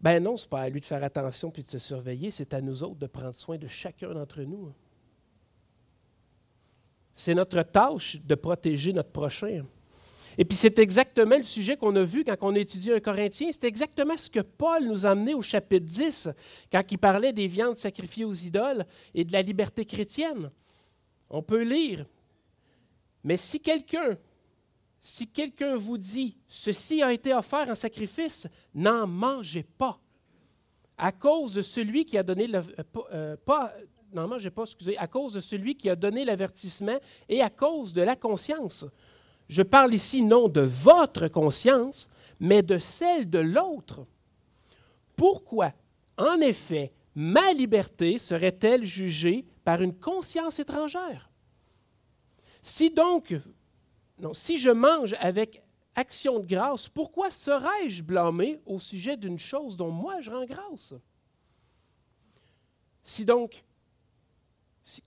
Ben 0.00 0.20
non, 0.20 0.36
ce 0.36 0.44
n'est 0.44 0.48
pas 0.48 0.62
à 0.62 0.68
lui 0.68 0.80
de 0.80 0.84
faire 0.84 1.04
attention 1.04 1.52
puis 1.52 1.62
de 1.62 1.68
se 1.68 1.78
surveiller, 1.78 2.32
c'est 2.32 2.52
à 2.52 2.60
nous 2.60 2.82
autres 2.82 2.98
de 2.98 3.06
prendre 3.06 3.34
soin 3.36 3.58
de 3.58 3.68
chacun 3.68 4.12
d'entre 4.12 4.42
nous. 4.42 4.72
C'est 7.14 7.32
notre 7.32 7.62
tâche 7.62 8.20
de 8.24 8.34
protéger 8.34 8.92
notre 8.92 9.12
prochain. 9.12 9.64
Et 10.36 10.44
puis 10.44 10.58
c'est 10.58 10.80
exactement 10.80 11.36
le 11.36 11.44
sujet 11.44 11.76
qu'on 11.76 11.94
a 11.94 12.02
vu 12.02 12.24
quand 12.24 12.36
on 12.40 12.56
a 12.56 12.58
étudié 12.58 12.92
un 12.92 13.00
Corinthien. 13.00 13.50
C'est 13.52 13.68
exactement 13.68 14.16
ce 14.16 14.30
que 14.30 14.40
Paul 14.40 14.86
nous 14.86 15.06
a 15.06 15.10
amené 15.10 15.34
au 15.34 15.42
chapitre 15.42 15.86
10, 15.86 16.28
quand 16.72 16.82
il 16.90 16.98
parlait 16.98 17.32
des 17.32 17.46
viandes 17.46 17.76
sacrifiées 17.76 18.24
aux 18.24 18.34
idoles 18.34 18.84
et 19.14 19.24
de 19.24 19.32
la 19.32 19.42
liberté 19.42 19.84
chrétienne. 19.84 20.50
On 21.28 21.42
peut 21.42 21.62
lire. 21.62 22.04
Mais 23.22 23.36
si 23.36 23.60
quelqu'un 23.60 24.18
si 25.00 25.26
quelqu'un 25.26 25.76
vous 25.76 25.96
dit 25.96 26.36
ceci 26.46 27.02
a 27.02 27.12
été 27.12 27.34
offert 27.34 27.68
en 27.68 27.74
sacrifice, 27.74 28.46
n'en 28.74 29.06
mangez 29.06 29.62
pas. 29.62 29.98
À 30.98 31.12
cause 31.12 31.54
de 31.54 31.62
celui 31.62 32.04
qui 32.04 32.18
a 32.18 32.22
donné 32.22 32.46
euh, 32.54 32.62
euh, 33.12 33.36
pas, 33.44 33.72
pas, 34.14 34.62
excusez, 34.62 34.98
à 34.98 35.06
cause 35.06 35.32
de 35.32 35.40
celui 35.40 35.74
qui 35.74 35.88
a 35.88 35.96
donné 35.96 36.24
l'avertissement 36.24 36.98
et 37.28 37.40
à 37.40 37.48
cause 37.48 37.94
de 37.94 38.02
la 38.02 38.16
conscience. 38.16 38.84
Je 39.48 39.62
parle 39.62 39.94
ici 39.94 40.22
non 40.22 40.48
de 40.48 40.60
votre 40.60 41.28
conscience, 41.28 42.10
mais 42.38 42.62
de 42.62 42.78
celle 42.78 43.28
de 43.28 43.38
l'autre. 43.38 44.06
Pourquoi? 45.16 45.72
En 46.18 46.40
effet, 46.40 46.92
ma 47.14 47.52
liberté 47.54 48.18
serait-elle 48.18 48.84
jugée 48.84 49.46
par 49.64 49.80
une 49.80 49.94
conscience 49.94 50.58
étrangère? 50.58 51.30
Si 52.62 52.90
donc 52.90 53.34
si 54.32 54.58
je 54.58 54.70
mange 54.70 55.14
avec 55.20 55.62
action 55.94 56.38
de 56.40 56.46
grâce, 56.46 56.88
pourquoi 56.88 57.30
serais-je 57.30 58.02
blâmé 58.02 58.60
au 58.66 58.78
sujet 58.78 59.16
d'une 59.16 59.38
chose 59.38 59.76
dont 59.76 59.90
moi 59.90 60.20
je 60.20 60.30
rends 60.30 60.46
grâce? 60.46 60.94
Si 63.02 63.24
donc 63.24 63.64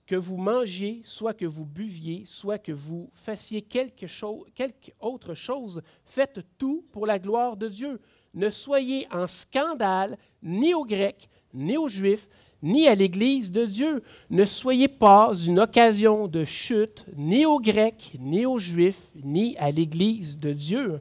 que 0.06 0.16
vous 0.16 0.36
mangiez, 0.36 1.02
soit 1.04 1.34
que 1.34 1.44
vous 1.44 1.66
buviez, 1.66 2.24
soit 2.26 2.58
que 2.58 2.72
vous 2.72 3.10
fassiez 3.14 3.62
quelque, 3.62 4.06
chose, 4.06 4.46
quelque 4.54 4.92
autre 5.00 5.34
chose, 5.34 5.82
faites 6.04 6.40
tout 6.58 6.86
pour 6.92 7.06
la 7.06 7.18
gloire 7.18 7.56
de 7.56 7.68
Dieu. 7.68 8.00
Ne 8.34 8.50
soyez 8.50 9.06
en 9.12 9.26
scandale 9.26 10.16
ni 10.42 10.74
aux 10.74 10.84
Grecs, 10.84 11.28
ni 11.52 11.76
aux 11.76 11.88
Juifs, 11.88 12.28
ni 12.64 12.88
à 12.88 12.94
l'Église 12.94 13.52
de 13.52 13.66
Dieu. 13.66 14.02
Ne 14.30 14.44
soyez 14.44 14.88
pas 14.88 15.32
une 15.46 15.60
occasion 15.60 16.26
de 16.26 16.44
chute, 16.44 17.04
ni 17.14 17.44
aux 17.46 17.60
Grecs, 17.60 18.16
ni 18.18 18.46
aux 18.46 18.58
Juifs, 18.58 19.12
ni 19.22 19.56
à 19.58 19.70
l'Église 19.70 20.40
de 20.40 20.52
Dieu. 20.52 21.00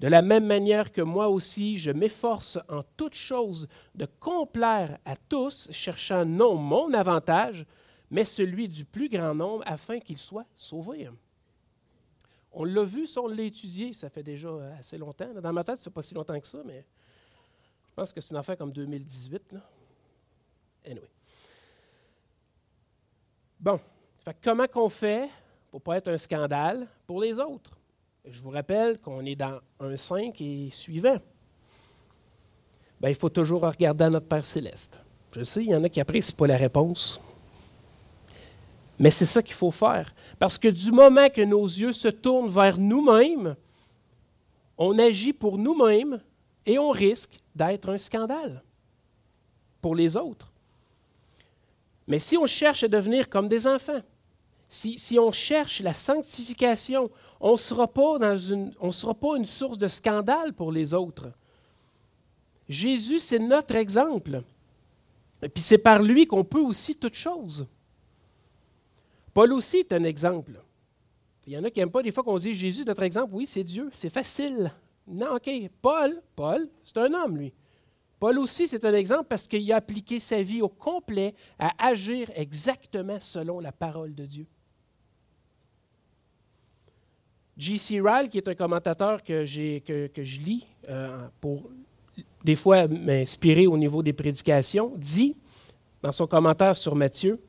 De 0.00 0.08
la 0.08 0.20
même 0.20 0.46
manière 0.46 0.92
que 0.92 1.00
moi 1.00 1.28
aussi, 1.28 1.78
je 1.78 1.90
m'efforce 1.90 2.58
en 2.68 2.82
toutes 2.96 3.14
choses 3.14 3.68
de 3.94 4.06
complaire 4.18 4.98
à 5.04 5.14
tous, 5.16 5.68
cherchant 5.70 6.24
non 6.24 6.56
mon 6.56 6.92
avantage, 6.92 7.64
mais 8.10 8.24
celui 8.24 8.66
du 8.66 8.84
plus 8.84 9.08
grand 9.08 9.34
nombre, 9.34 9.62
afin 9.66 10.00
qu'ils 10.00 10.18
soient 10.18 10.46
sauvés. 10.56 11.08
On 12.52 12.64
l'a 12.64 12.82
vu, 12.82 13.06
ça, 13.06 13.20
on 13.20 13.28
l'a 13.28 13.44
étudié, 13.44 13.92
ça 13.92 14.10
fait 14.10 14.24
déjà 14.24 14.50
assez 14.76 14.98
longtemps. 14.98 15.28
Dans 15.40 15.52
ma 15.52 15.62
tête, 15.62 15.78
ça 15.78 15.84
fait 15.84 15.90
pas 15.90 16.02
si 16.02 16.14
longtemps 16.14 16.40
que 16.40 16.46
ça, 16.48 16.58
mais 16.64 16.84
je 17.88 17.94
pense 17.94 18.12
que 18.12 18.20
c'est 18.20 18.32
une 18.32 18.38
affaire 18.38 18.56
comme 18.56 18.72
2018. 18.72 19.52
Là. 19.52 19.60
Bon, 23.60 23.78
comment 24.42 24.66
qu'on 24.66 24.88
fait 24.88 25.28
pour 25.70 25.80
ne 25.80 25.84
pas 25.84 25.96
être 25.98 26.08
un 26.08 26.16
scandale 26.16 26.88
pour 27.06 27.20
les 27.20 27.38
autres? 27.38 27.76
Je 28.24 28.40
vous 28.40 28.50
rappelle 28.50 28.98
qu'on 28.98 29.24
est 29.24 29.34
dans 29.34 29.60
un 29.78 29.96
5 29.96 30.40
et 30.40 30.70
suivant. 30.72 31.18
Ben, 33.00 33.08
il 33.08 33.14
faut 33.14 33.28
toujours 33.28 33.62
regarder 33.62 34.04
à 34.04 34.10
notre 34.10 34.26
Père 34.26 34.44
céleste. 34.44 34.98
Je 35.32 35.44
sais, 35.44 35.62
il 35.62 35.70
y 35.70 35.74
en 35.74 35.84
a 35.84 35.88
qui 35.88 36.00
apprécient 36.00 36.36
pas 36.36 36.46
la 36.46 36.56
réponse. 36.56 37.20
Mais 38.98 39.10
c'est 39.10 39.26
ça 39.26 39.42
qu'il 39.42 39.54
faut 39.54 39.70
faire. 39.70 40.12
Parce 40.38 40.58
que 40.58 40.68
du 40.68 40.92
moment 40.92 41.28
que 41.30 41.42
nos 41.42 41.64
yeux 41.64 41.92
se 41.92 42.08
tournent 42.08 42.50
vers 42.50 42.76
nous-mêmes, 42.76 43.56
on 44.76 44.98
agit 44.98 45.32
pour 45.32 45.56
nous-mêmes 45.56 46.20
et 46.66 46.78
on 46.78 46.90
risque 46.90 47.38
d'être 47.54 47.90
un 47.90 47.98
scandale 47.98 48.62
pour 49.80 49.94
les 49.94 50.16
autres. 50.16 50.49
Mais 52.10 52.18
si 52.18 52.36
on 52.36 52.46
cherche 52.46 52.82
à 52.82 52.88
devenir 52.88 53.30
comme 53.30 53.48
des 53.48 53.68
enfants, 53.68 54.00
si, 54.68 55.16
on 55.16 55.30
cherche 55.30 55.80
la 55.80 55.94
sanctification, 55.94 57.08
on 57.40 57.52
ne 57.52 57.56
sera, 57.56 57.86
pas 57.86 58.16
une, 58.18 59.44
source 59.44 59.78
de 59.78 59.86
scandale 59.86 60.52
pour 60.52 60.72
les 60.72 60.92
autres. 60.92 61.30
Jésus, 62.68 63.20
c'est 63.20 63.38
notre 63.38 63.76
exemple. 63.76 64.42
Et 65.40 65.48
puis 65.48 65.62
c'est 65.62 65.78
par 65.78 66.02
lui 66.02 66.26
qu'on 66.26 66.42
peut 66.42 66.60
aussi 66.60 66.96
toutes 66.96 67.14
choses. 67.14 67.68
Paul 69.32 69.52
aussi 69.52 69.76
est 69.76 69.92
un 69.92 70.02
exemple. 70.02 70.60
Il 71.46 71.52
y 71.52 71.58
en 71.58 71.62
a 71.62 71.70
qui 71.70 71.78
n'aiment 71.78 71.92
pas 71.92 72.02
des 72.02 72.10
fois 72.10 72.24
qu'on 72.24 72.38
dit 72.38 72.54
Jésus, 72.54 72.84
notre 72.84 73.04
exemple, 73.04 73.34
oui, 73.36 73.46
c'est 73.46 73.64
Dieu, 73.64 73.88
c'est 73.92 74.10
facile. 74.10 74.72
Non, 75.06 75.36
OK. 75.36 75.48
Paul, 75.80 76.20
Paul, 76.34 76.68
c'est 76.82 76.98
un 76.98 77.14
homme, 77.14 77.38
lui. 77.38 77.52
Paul 78.20 78.38
aussi, 78.38 78.68
c'est 78.68 78.84
un 78.84 78.92
exemple 78.92 79.24
parce 79.28 79.48
qu'il 79.48 79.72
a 79.72 79.76
appliqué 79.76 80.20
sa 80.20 80.42
vie 80.42 80.60
au 80.60 80.68
complet 80.68 81.34
à 81.58 81.72
agir 81.78 82.30
exactement 82.36 83.18
selon 83.20 83.60
la 83.60 83.72
parole 83.72 84.14
de 84.14 84.26
Dieu. 84.26 84.46
J.C. 87.56 88.00
Ryle, 88.00 88.28
qui 88.28 88.38
est 88.38 88.48
un 88.48 88.54
commentateur 88.54 89.22
que, 89.24 89.44
que, 89.80 90.06
que 90.06 90.22
je 90.22 90.40
lis 90.40 90.66
euh, 90.88 91.26
pour 91.40 91.70
des 92.44 92.56
fois 92.56 92.86
m'inspirer 92.88 93.66
au 93.66 93.76
niveau 93.76 94.02
des 94.02 94.12
prédications, 94.12 94.92
dit 94.96 95.34
dans 96.02 96.12
son 96.12 96.26
commentaire 96.26 96.76
sur 96.76 96.94
Matthieu 96.94 97.40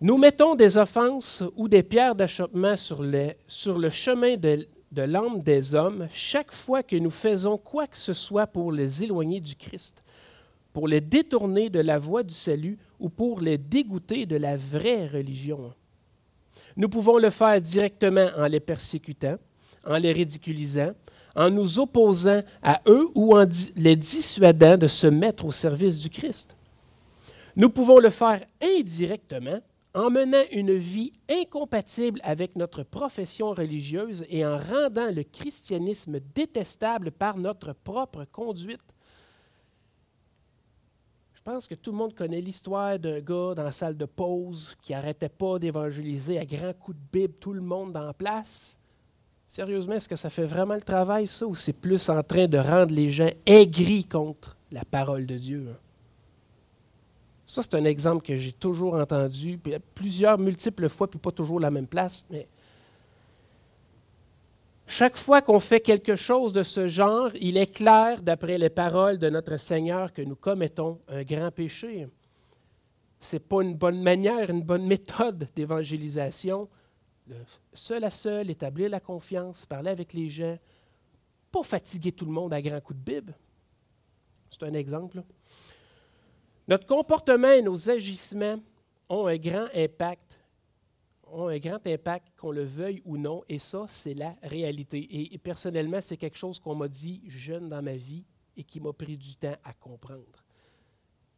nous 0.00 0.18
mettons 0.18 0.54
des 0.54 0.76
offenses 0.76 1.42
ou 1.56 1.66
des 1.66 1.82
pierres 1.82 2.14
d'achoppement 2.14 2.76
sur, 2.76 3.02
sur, 3.46 3.78
le 3.78 3.88
chemin 3.88 4.36
de, 4.36 4.66
de 4.94 5.02
l'âme 5.02 5.42
des 5.42 5.74
hommes 5.74 6.08
chaque 6.12 6.52
fois 6.52 6.82
que 6.82 6.96
nous 6.96 7.10
faisons 7.10 7.58
quoi 7.58 7.86
que 7.86 7.98
ce 7.98 8.12
soit 8.12 8.46
pour 8.46 8.70
les 8.70 9.02
éloigner 9.02 9.40
du 9.40 9.56
Christ, 9.56 10.04
pour 10.72 10.86
les 10.86 11.00
détourner 11.00 11.68
de 11.68 11.80
la 11.80 11.98
voie 11.98 12.22
du 12.22 12.32
salut 12.32 12.78
ou 13.00 13.08
pour 13.08 13.40
les 13.40 13.58
dégoûter 13.58 14.24
de 14.24 14.36
la 14.36 14.56
vraie 14.56 15.08
religion. 15.08 15.74
Nous 16.76 16.88
pouvons 16.88 17.18
le 17.18 17.30
faire 17.30 17.60
directement 17.60 18.28
en 18.36 18.46
les 18.46 18.60
persécutant, 18.60 19.36
en 19.84 19.98
les 19.98 20.12
ridiculisant, 20.12 20.92
en 21.34 21.50
nous 21.50 21.80
opposant 21.80 22.42
à 22.62 22.80
eux 22.86 23.08
ou 23.16 23.36
en 23.36 23.46
les 23.74 23.96
dissuadant 23.96 24.76
de 24.76 24.86
se 24.86 25.08
mettre 25.08 25.44
au 25.44 25.52
service 25.52 25.98
du 25.98 26.08
Christ. 26.08 26.56
Nous 27.56 27.70
pouvons 27.70 27.98
le 27.98 28.10
faire 28.10 28.40
indirectement 28.62 29.60
en 29.94 30.10
menant 30.10 30.42
une 30.50 30.72
vie 30.72 31.12
incompatible 31.30 32.20
avec 32.24 32.56
notre 32.56 32.82
profession 32.82 33.50
religieuse 33.52 34.24
et 34.28 34.44
en 34.44 34.58
rendant 34.58 35.10
le 35.12 35.22
christianisme 35.22 36.18
détestable 36.34 37.12
par 37.12 37.38
notre 37.38 37.72
propre 37.72 38.24
conduite. 38.24 38.82
Je 41.34 41.42
pense 41.42 41.68
que 41.68 41.74
tout 41.74 41.92
le 41.92 41.98
monde 41.98 42.14
connaît 42.14 42.40
l'histoire 42.40 42.98
d'un 42.98 43.20
gars 43.20 43.54
dans 43.54 43.62
la 43.62 43.70
salle 43.70 43.96
de 43.96 44.06
pause 44.06 44.74
qui 44.82 44.92
n'arrêtait 44.92 45.28
pas 45.28 45.58
d'évangéliser 45.58 46.38
à 46.38 46.46
grands 46.46 46.72
coups 46.72 46.96
de 46.96 47.18
Bible 47.18 47.34
tout 47.34 47.52
le 47.52 47.60
monde 47.60 47.92
la 47.92 48.14
place. 48.14 48.78
Sérieusement, 49.46 49.94
est-ce 49.94 50.08
que 50.08 50.16
ça 50.16 50.30
fait 50.30 50.46
vraiment 50.46 50.74
le 50.74 50.80
travail, 50.80 51.28
ça, 51.28 51.46
ou 51.46 51.54
c'est 51.54 51.74
plus 51.74 52.08
en 52.08 52.22
train 52.24 52.48
de 52.48 52.58
rendre 52.58 52.92
les 52.92 53.10
gens 53.10 53.30
aigris 53.46 54.06
contre 54.06 54.56
la 54.72 54.84
parole 54.84 55.26
de 55.26 55.36
Dieu? 55.36 55.68
Hein? 55.70 55.83
Ça, 57.46 57.62
c'est 57.62 57.74
un 57.74 57.84
exemple 57.84 58.24
que 58.24 58.36
j'ai 58.36 58.52
toujours 58.52 58.94
entendu, 58.94 59.58
plusieurs, 59.94 60.38
multiples 60.38 60.88
fois, 60.88 61.08
puis 61.08 61.18
pas 61.18 61.30
toujours 61.30 61.60
la 61.60 61.70
même 61.70 61.86
place, 61.86 62.24
mais 62.30 62.46
chaque 64.86 65.16
fois 65.16 65.40
qu'on 65.40 65.60
fait 65.60 65.80
quelque 65.80 66.14
chose 66.14 66.52
de 66.52 66.62
ce 66.62 66.88
genre, 66.88 67.30
il 67.40 67.56
est 67.56 67.72
clair, 67.72 68.22
d'après 68.22 68.58
les 68.58 68.68
paroles 68.68 69.18
de 69.18 69.30
notre 69.30 69.56
Seigneur, 69.56 70.12
que 70.12 70.22
nous 70.22 70.36
commettons 70.36 71.00
un 71.08 71.22
grand 71.22 71.50
péché. 71.50 72.06
Ce 73.20 73.36
n'est 73.36 73.40
pas 73.40 73.62
une 73.62 73.74
bonne 73.74 74.02
manière, 74.02 74.50
une 74.50 74.62
bonne 74.62 74.86
méthode 74.86 75.48
d'évangélisation. 75.56 76.68
Seul 77.72 78.04
à 78.04 78.10
seul, 78.10 78.50
établir 78.50 78.90
la 78.90 79.00
confiance, 79.00 79.64
parler 79.64 79.90
avec 79.90 80.12
les 80.12 80.28
gens, 80.28 80.58
pas 81.50 81.62
fatiguer 81.62 82.12
tout 82.12 82.26
le 82.26 82.32
monde 82.32 82.52
à 82.52 82.60
grands 82.60 82.80
coups 82.80 82.98
de 82.98 83.12
Bible. 83.12 83.34
C'est 84.50 84.64
un 84.64 84.74
exemple. 84.74 85.22
Notre 86.66 86.86
comportement 86.86 87.50
et 87.50 87.62
nos 87.62 87.90
agissements 87.90 88.58
ont 89.08 89.26
un 89.26 89.36
grand 89.36 89.66
impact, 89.74 90.40
ont 91.26 91.48
un 91.48 91.58
grand 91.58 91.86
impact, 91.86 92.28
qu'on 92.38 92.50
le 92.50 92.64
veuille 92.64 93.02
ou 93.04 93.18
non, 93.18 93.42
et 93.48 93.58
ça, 93.58 93.84
c'est 93.88 94.14
la 94.14 94.34
réalité. 94.42 95.32
Et, 95.34 95.38
personnellement, 95.38 96.00
c'est 96.00 96.16
quelque 96.16 96.38
chose 96.38 96.58
qu'on 96.58 96.74
m'a 96.74 96.88
dit 96.88 97.22
jeune 97.26 97.68
dans 97.68 97.82
ma 97.82 97.96
vie 97.96 98.24
et 98.56 98.64
qui 98.64 98.80
m'a 98.80 98.92
pris 98.92 99.18
du 99.18 99.36
temps 99.36 99.56
à 99.62 99.72
comprendre. 99.74 100.44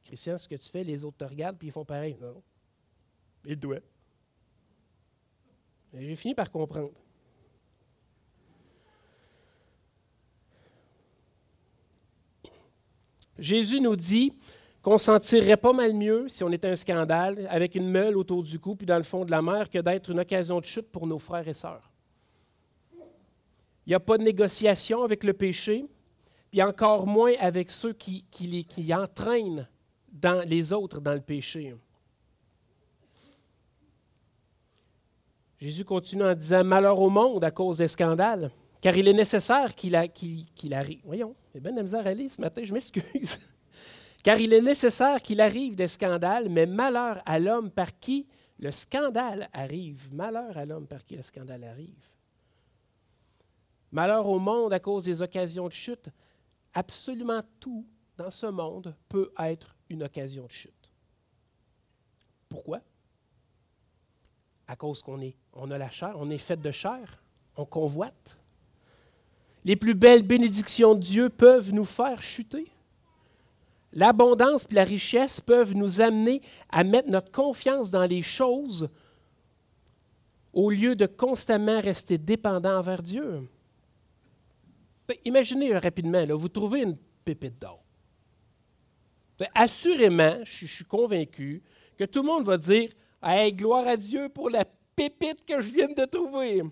Christian, 0.05 0.39
ce 0.39 0.47
que 0.47 0.55
tu 0.55 0.69
fais, 0.69 0.85
les 0.85 1.03
autres 1.03 1.17
te 1.17 1.25
regardent 1.25 1.59
puis 1.59 1.69
ils 1.69 1.73
font 1.73 1.85
pareil. 1.85 2.17
Non. 2.21 2.43
Ils 3.45 3.57
doivent. 3.57 3.81
J'ai 5.93 6.15
fini 6.15 6.35
par 6.35 6.51
comprendre. 6.51 6.93
Jésus 13.39 13.81
nous 13.81 13.97
dit 13.97 14.33
qu'on 14.87 14.99
sentirait 14.99 15.57
pas 15.57 15.73
mal 15.73 15.95
mieux 15.95 16.29
si 16.29 16.45
on 16.45 16.53
était 16.53 16.69
un 16.69 16.77
scandale 16.77 17.49
avec 17.51 17.75
une 17.75 17.91
meule 17.91 18.17
autour 18.17 18.45
du 18.45 18.61
cou 18.61 18.77
puis 18.77 18.87
dans 18.87 18.99
le 18.99 19.03
fond 19.03 19.25
de 19.25 19.33
la 19.33 19.43
mer 19.43 19.69
que 19.69 19.81
d'être 19.81 20.13
une 20.13 20.21
occasion 20.21 20.61
de 20.61 20.65
chute 20.65 20.93
pour 20.93 21.09
nos 21.09 21.19
frères 21.19 21.49
et 21.49 21.55
sœurs. 21.55 21.91
Il 23.85 23.89
n'y 23.89 23.95
a 23.95 24.01
pas 24.01 24.17
de 24.17 24.23
négociation 24.23 25.03
avec 25.03 25.25
le 25.25 25.33
péché, 25.33 25.87
puis 26.53 26.63
encore 26.63 27.09
moins 27.09 27.33
avec 27.41 27.73
ceux 27.73 27.95
qui, 27.95 28.27
qui, 28.31 28.95
entraînent 28.95 29.69
dans 30.13 30.47
les 30.47 30.73
autres 30.73 31.01
dans 31.01 31.15
le 31.15 31.21
péché. 31.21 31.75
Jésus 35.59 35.85
continue 35.85 36.23
en 36.23 36.35
disant 36.37 36.63
Malheur 36.63 37.01
au 37.01 37.11
monde 37.11 37.43
à 37.43 37.51
cause 37.51 37.79
des 37.79 37.89
scandales, 37.89 38.53
car 38.81 38.97
il 38.97 39.09
est 39.09 39.13
nécessaire 39.13 39.75
qu'il 39.75 39.97
arrive. 39.97 41.01
Voyons, 41.05 41.35
il 41.53 41.57
y 41.57 41.59
a 41.59 41.73
bien 41.73 41.83
de 41.83 41.91
la 41.91 41.99
à 41.99 42.09
aller 42.09 42.29
ce 42.29 42.41
matin, 42.41 42.63
je 42.63 42.73
m'excuse. 42.73 43.37
Car 44.27 44.41
il 44.41 44.53
est 44.53 44.61
nécessaire 44.61 45.23
qu'il 45.23 45.41
arrive 45.41 45.77
des 45.77 45.87
scandales, 45.87 46.49
mais 46.49 46.67
malheur 46.67 47.23
à 47.27 47.39
l'homme 47.39 47.71
par 47.71 47.97
qui 48.01 48.27
le 48.59 48.73
scandale 48.73 49.49
arrive. 49.53 50.13
Malheur 50.13 50.59
à 50.59 50.65
l'homme 50.65 50.89
par 50.89 51.05
qui 51.05 51.15
le 51.15 51.23
scandale 51.23 51.63
arrive. 51.63 52.11
Malheur 53.93 54.27
au 54.27 54.41
monde 54.41 54.73
à 54.73 54.81
cause 54.81 55.05
des 55.05 55.23
occasions 55.23 55.69
de 55.69 55.73
chute. 55.73 56.09
Absolument 56.75 57.41
tout 57.61 57.87
dans 58.17 58.33
ce 58.33 58.47
monde 58.47 58.97
peut 59.09 59.31
être 59.39 59.77
une 59.91 60.03
occasion 60.03 60.47
de 60.47 60.51
chute. 60.51 60.91
Pourquoi? 62.49 62.81
À 64.67 64.75
cause 64.75 65.03
qu'on 65.03 65.21
est, 65.21 65.37
on 65.53 65.71
a 65.71 65.79
la 65.79 65.89
chair, 65.89 66.17
on 66.17 66.31
est 66.31 66.39
fait 66.39 66.61
de 66.61 66.71
chair, 66.73 67.23
on 67.57 67.65
convoite. 67.65 68.37
Les 69.65 69.77
plus 69.77 69.95
belles 69.95 70.25
bénédictions 70.25 70.97
de 70.97 71.01
Dieu 71.01 71.31
peuvent 71.31 71.73
nous 71.73 71.85
faire 71.85 72.21
chuter. 72.21 72.67
L'abondance 73.97 74.67
et 74.71 74.75
la 74.75 74.85
richesse 74.85 75.41
peuvent 75.41 75.75
nous 75.75 76.03
amener 76.03 76.43
à 76.71 76.85
mettre 76.85 77.11
notre 77.11 77.33
confiance 77.33 77.91
dans 77.91 78.05
les 78.05 78.21
choses 78.21 78.91
au 80.53 80.69
lieu 80.69 80.95
de 80.95 81.07
constamment 81.07 81.81
rester 81.81 82.19
dépendant 82.19 82.77
envers 82.77 83.03
Dieu. 83.03 83.49
Ben, 85.09 85.17
imaginez 85.25 85.77
rapidement, 85.79 86.27
vous 86.37 86.49
trouvez 86.51 86.83
une 86.83 86.99
pépite 87.25 87.59
d'or. 87.59 87.83
Assurément, 89.55 90.41
je 90.45 90.67
suis 90.67 90.85
convaincu 90.85 91.63
que 91.97 92.05
tout 92.05 92.21
le 92.21 92.29
monde 92.29 92.45
va 92.45 92.59
dire 92.59 92.91
Hey, 93.23 93.55
gloire 93.55 93.87
à 93.87 93.97
Dieu 93.97 94.29
pour 94.29 94.51
la 94.51 94.67
pépite 94.95 95.43
que 95.47 95.59
je 95.63 95.73
viens 95.73 95.89
de 95.89 96.05
trouver. 96.05 96.63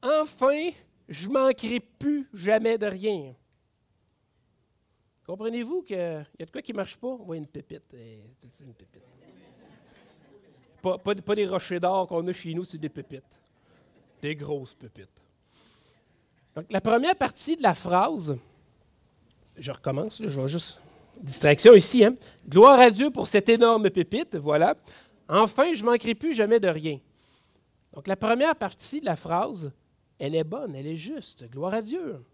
Enfin, 0.00 0.70
je 1.08 1.28
manquerai 1.28 1.80
plus 1.80 2.28
jamais 2.32 2.78
de 2.78 2.86
rien. 2.86 3.34
Comprenez-vous 5.28 5.82
qu'il 5.82 5.98
y 5.98 6.42
a 6.42 6.46
de 6.46 6.50
quoi 6.50 6.62
qui 6.62 6.72
ne 6.72 6.78
marche 6.78 6.96
pas? 6.96 7.14
Oui, 7.26 7.36
une 7.36 7.46
pépite. 7.46 7.82
Eh, 7.92 8.22
une 8.60 8.72
pépite. 8.72 9.02
Pas, 10.80 11.34
des 11.34 11.46
rochers 11.46 11.78
d'or 11.78 12.08
qu'on 12.08 12.26
a 12.26 12.32
chez 12.32 12.54
nous, 12.54 12.64
c'est 12.64 12.78
des 12.78 12.88
pépites. 12.88 13.22
Des 14.22 14.34
grosses 14.34 14.74
pépites. 14.74 15.22
Donc, 16.56 16.64
la 16.70 16.80
première 16.80 17.14
partie 17.14 17.56
de 17.56 17.62
la 17.62 17.74
phrase, 17.74 18.38
je 19.58 19.70
recommence, 19.70 20.22
je 20.24 20.40
vais 20.40 20.48
juste. 20.48 20.80
Distraction 21.20 21.74
ici, 21.74 22.06
hein? 22.06 22.16
Gloire 22.48 22.80
à 22.80 22.90
Dieu 22.90 23.10
pour 23.10 23.26
cette 23.26 23.50
énorme 23.50 23.90
pépite, 23.90 24.34
voilà. 24.36 24.76
Enfin, 25.28 25.74
je 25.74 25.84
manquerai 25.84 26.14
plus 26.14 26.32
jamais 26.32 26.58
de 26.58 26.68
rien. 26.68 27.00
Donc, 27.92 28.06
la 28.06 28.16
première 28.16 28.56
partie 28.56 29.00
de 29.00 29.04
la 29.04 29.16
phrase, 29.16 29.72
elle 30.18 30.34
est 30.34 30.44
bonne, 30.44 30.74
elle 30.74 30.86
est 30.86 30.96
juste. 30.96 31.50
Gloire 31.50 31.74
à 31.74 31.82
Dieu. 31.82 32.24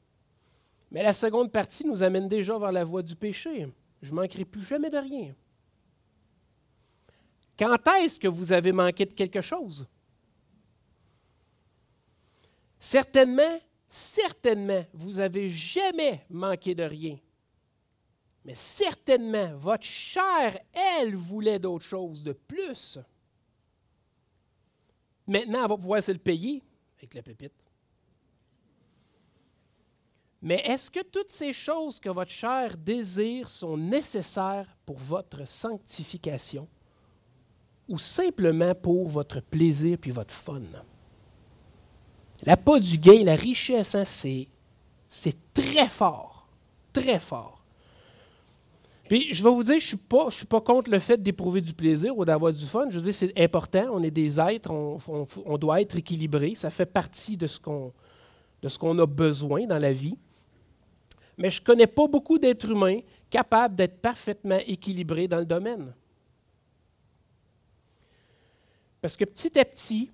Mais 0.94 1.02
la 1.02 1.12
seconde 1.12 1.50
partie 1.50 1.85
nous 1.85 2.04
amène 2.04 2.28
déjà 2.28 2.57
vers 2.57 2.70
la 2.70 2.85
voie 2.85 3.02
du 3.02 3.16
péché. 3.16 3.66
Je 4.00 4.14
manquerai 4.14 4.44
plus 4.44 4.62
jamais 4.62 4.90
de 4.90 4.96
rien. 4.96 5.35
Quand 7.59 7.76
est-ce 7.96 8.20
que 8.20 8.28
vous 8.28 8.52
avez 8.52 8.70
manqué 8.70 9.04
de 9.04 9.12
quelque 9.12 9.40
chose? 9.40 9.88
Certainement, 12.78 13.59
certainement, 13.88 14.85
vous 14.92 15.14
n'avez 15.14 15.50
jamais 15.50 16.24
manqué 16.30 16.76
de 16.76 16.85
rien. 16.85 17.18
Mais 18.44 18.54
certainement, 18.54 19.52
votre 19.57 19.83
chair, 19.83 20.57
elle, 20.72 21.16
voulait 21.16 21.59
d'autres 21.59 21.87
choses 21.87 22.22
de 22.22 22.35
plus. 22.35 23.00
Maintenant, 25.26 25.62
elle 25.64 25.68
va 25.70 25.76
pouvoir 25.76 26.04
se 26.04 26.12
le 26.12 26.18
payer 26.18 26.62
avec 26.98 27.14
la 27.14 27.22
pépite. 27.22 27.63
Mais 30.44 30.61
est-ce 30.66 30.90
que 30.90 31.00
toutes 31.00 31.30
ces 31.30 31.54
choses 31.54 31.98
que 31.98 32.11
votre 32.11 32.30
chair 32.30 32.76
désire 32.76 33.48
sont 33.48 33.78
nécessaires 33.78 34.76
pour 34.85 34.98
votre 34.98 35.48
sanctification 35.48 36.68
ou 37.88 37.96
simplement 37.96 38.74
pour 38.74 39.09
votre 39.09 39.40
plaisir 39.40 39.96
puis 39.98 40.11
votre 40.11 40.35
fun? 40.35 40.61
La 42.42 42.59
pas 42.59 42.78
du 42.78 42.98
gain, 42.98 43.24
la 43.24 43.37
richesse, 43.37 43.94
hein, 43.94 44.04
c'est, 44.04 44.48
c'est 45.09 45.35
très 45.54 45.88
fort, 45.88 46.46
très 46.92 47.18
fort. 47.18 47.64
Puis 49.09 49.33
je 49.33 49.42
vais 49.42 49.48
vous 49.48 49.64
dire, 49.64 49.80
je 49.80 49.87
suis, 49.87 49.98
suis 50.28 50.46
pas 50.46 50.61
contre 50.61 50.90
le 50.90 50.98
fait 50.98 51.22
d'éprouver 51.22 51.62
du 51.62 51.72
plaisir 51.72 52.18
ou 52.18 52.26
d'avoir 52.26 52.52
du 52.52 52.66
fun. 52.66 52.85
Je 52.90 52.98
veux 52.98 53.04
dire, 53.04 53.14
c'est 53.14 53.33
important, 53.40 53.87
on 53.92 54.02
est 54.02 54.11
des 54.11 54.38
êtres, 54.38 54.70
on, 54.70 54.98
on, 55.46 55.57
doit 55.57 55.80
être 55.80 55.96
équilibré, 55.96 56.54
ça 56.54 56.68
fait 56.68 56.85
partie 56.85 57.38
de 57.38 57.46
ce, 57.46 57.59
qu'on, 57.59 57.94
de 58.62 58.68
ce 58.68 58.78
qu'on 58.78 58.98
a 58.98 59.07
besoin 59.07 59.66
dans 59.66 59.78
la 59.78 59.94
vie. 59.94 60.18
Mais 61.37 61.51
je 61.51 61.61
ne 61.61 61.64
connais 61.64 61.87
pas 61.87 62.07
beaucoup 62.07 62.38
d'êtres 62.38 62.70
humains 62.70 63.01
capables 63.31 63.75
d'être 63.75 64.01
parfaitement 64.01 64.59
équilibrés 64.66 65.29
dans 65.29 65.40
le 65.40 65.47
domaine. 65.47 65.94
Parce 69.01 69.16
que 69.16 69.25
petit 69.25 69.59
à 69.59 69.64
petit, 69.64 70.12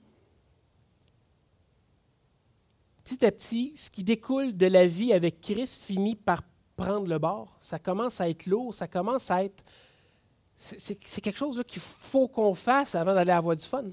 petit 3.04 3.24
à 3.24 3.30
petit, 3.30 3.72
ce 3.76 3.90
qui 3.90 4.02
découle 4.02 4.56
de 4.56 4.66
la 4.66 4.86
vie 4.86 5.12
avec 5.12 5.40
Christ 5.40 5.84
finit 5.84 6.16
par 6.16 6.42
prendre 6.76 7.08
le 7.08 7.18
bord. 7.18 7.56
Ça 7.60 7.78
commence 7.78 8.20
à 8.20 8.28
être 8.28 8.46
lourd, 8.46 8.74
ça 8.74 8.88
commence 8.88 9.30
à 9.30 9.44
être... 9.44 9.62
C'est 10.56 11.20
quelque 11.20 11.38
chose 11.38 11.62
qu'il 11.66 11.80
faut 11.80 12.28
qu'on 12.28 12.54
fasse 12.54 12.94
avant 12.94 13.14
d'aller 13.14 13.32
avoir 13.32 13.56
du 13.56 13.64
fun. 13.64 13.84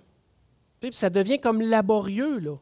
Puis 0.79 0.91
ça 0.93 1.09
devient 1.09 1.39
comme 1.39 1.61
laborieux, 1.61 2.39
là. 2.39 2.57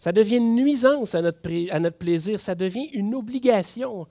Ça 0.00 0.12
devient 0.12 0.38
une 0.38 0.54
nuisance 0.54 1.14
à 1.14 1.20
notre, 1.20 1.98
plaisir, 1.98 2.40
ça 2.40 2.54
devient 2.54 2.88
une 2.94 3.14
obligation. 3.14 4.06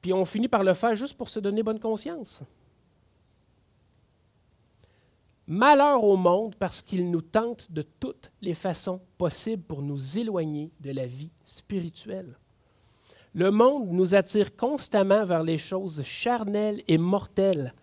Puis 0.00 0.12
on 0.12 0.24
finit 0.24 0.46
par 0.46 0.62
le 0.62 0.74
faire 0.74 0.94
juste 0.94 1.14
pour 1.14 1.28
se 1.28 1.40
donner 1.40 1.64
bonne 1.64 1.80
conscience. 1.80 2.44
Malheur 5.48 6.04
au 6.04 6.16
monde 6.16 6.54
parce 6.54 6.82
qu'il 6.82 7.10
nous 7.10 7.20
tente 7.20 7.72
de 7.72 7.82
toutes 7.82 8.30
les 8.40 8.54
façons 8.54 9.00
possibles 9.18 9.64
pour 9.64 9.82
nous 9.82 10.16
éloigner 10.16 10.70
de 10.78 10.92
la 10.92 11.04
vie 11.04 11.32
spirituelle. 11.42 12.38
Le 13.34 13.50
monde 13.50 13.88
nous 13.90 14.14
attire 14.14 14.54
constamment 14.54 15.24
vers 15.24 15.42
les 15.42 15.58
choses 15.58 16.00
charnelles 16.04 16.80
et 16.86 16.96
mortelles. 16.96 17.74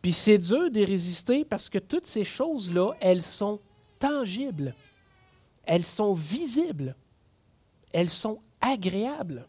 Puis 0.00 0.14
c'est 0.14 0.38
dur 0.38 0.70
d'y 0.70 0.86
résister 0.86 1.44
parce 1.44 1.68
que 1.68 1.78
toutes 1.78 2.06
ces 2.06 2.24
choses-là, 2.24 2.92
elles 2.98 3.22
sont 3.22 3.60
tangibles, 3.98 4.74
elles 5.64 5.84
sont 5.84 6.12
visibles, 6.12 6.96
elles 7.92 8.10
sont 8.10 8.40
agréables. 8.60 9.46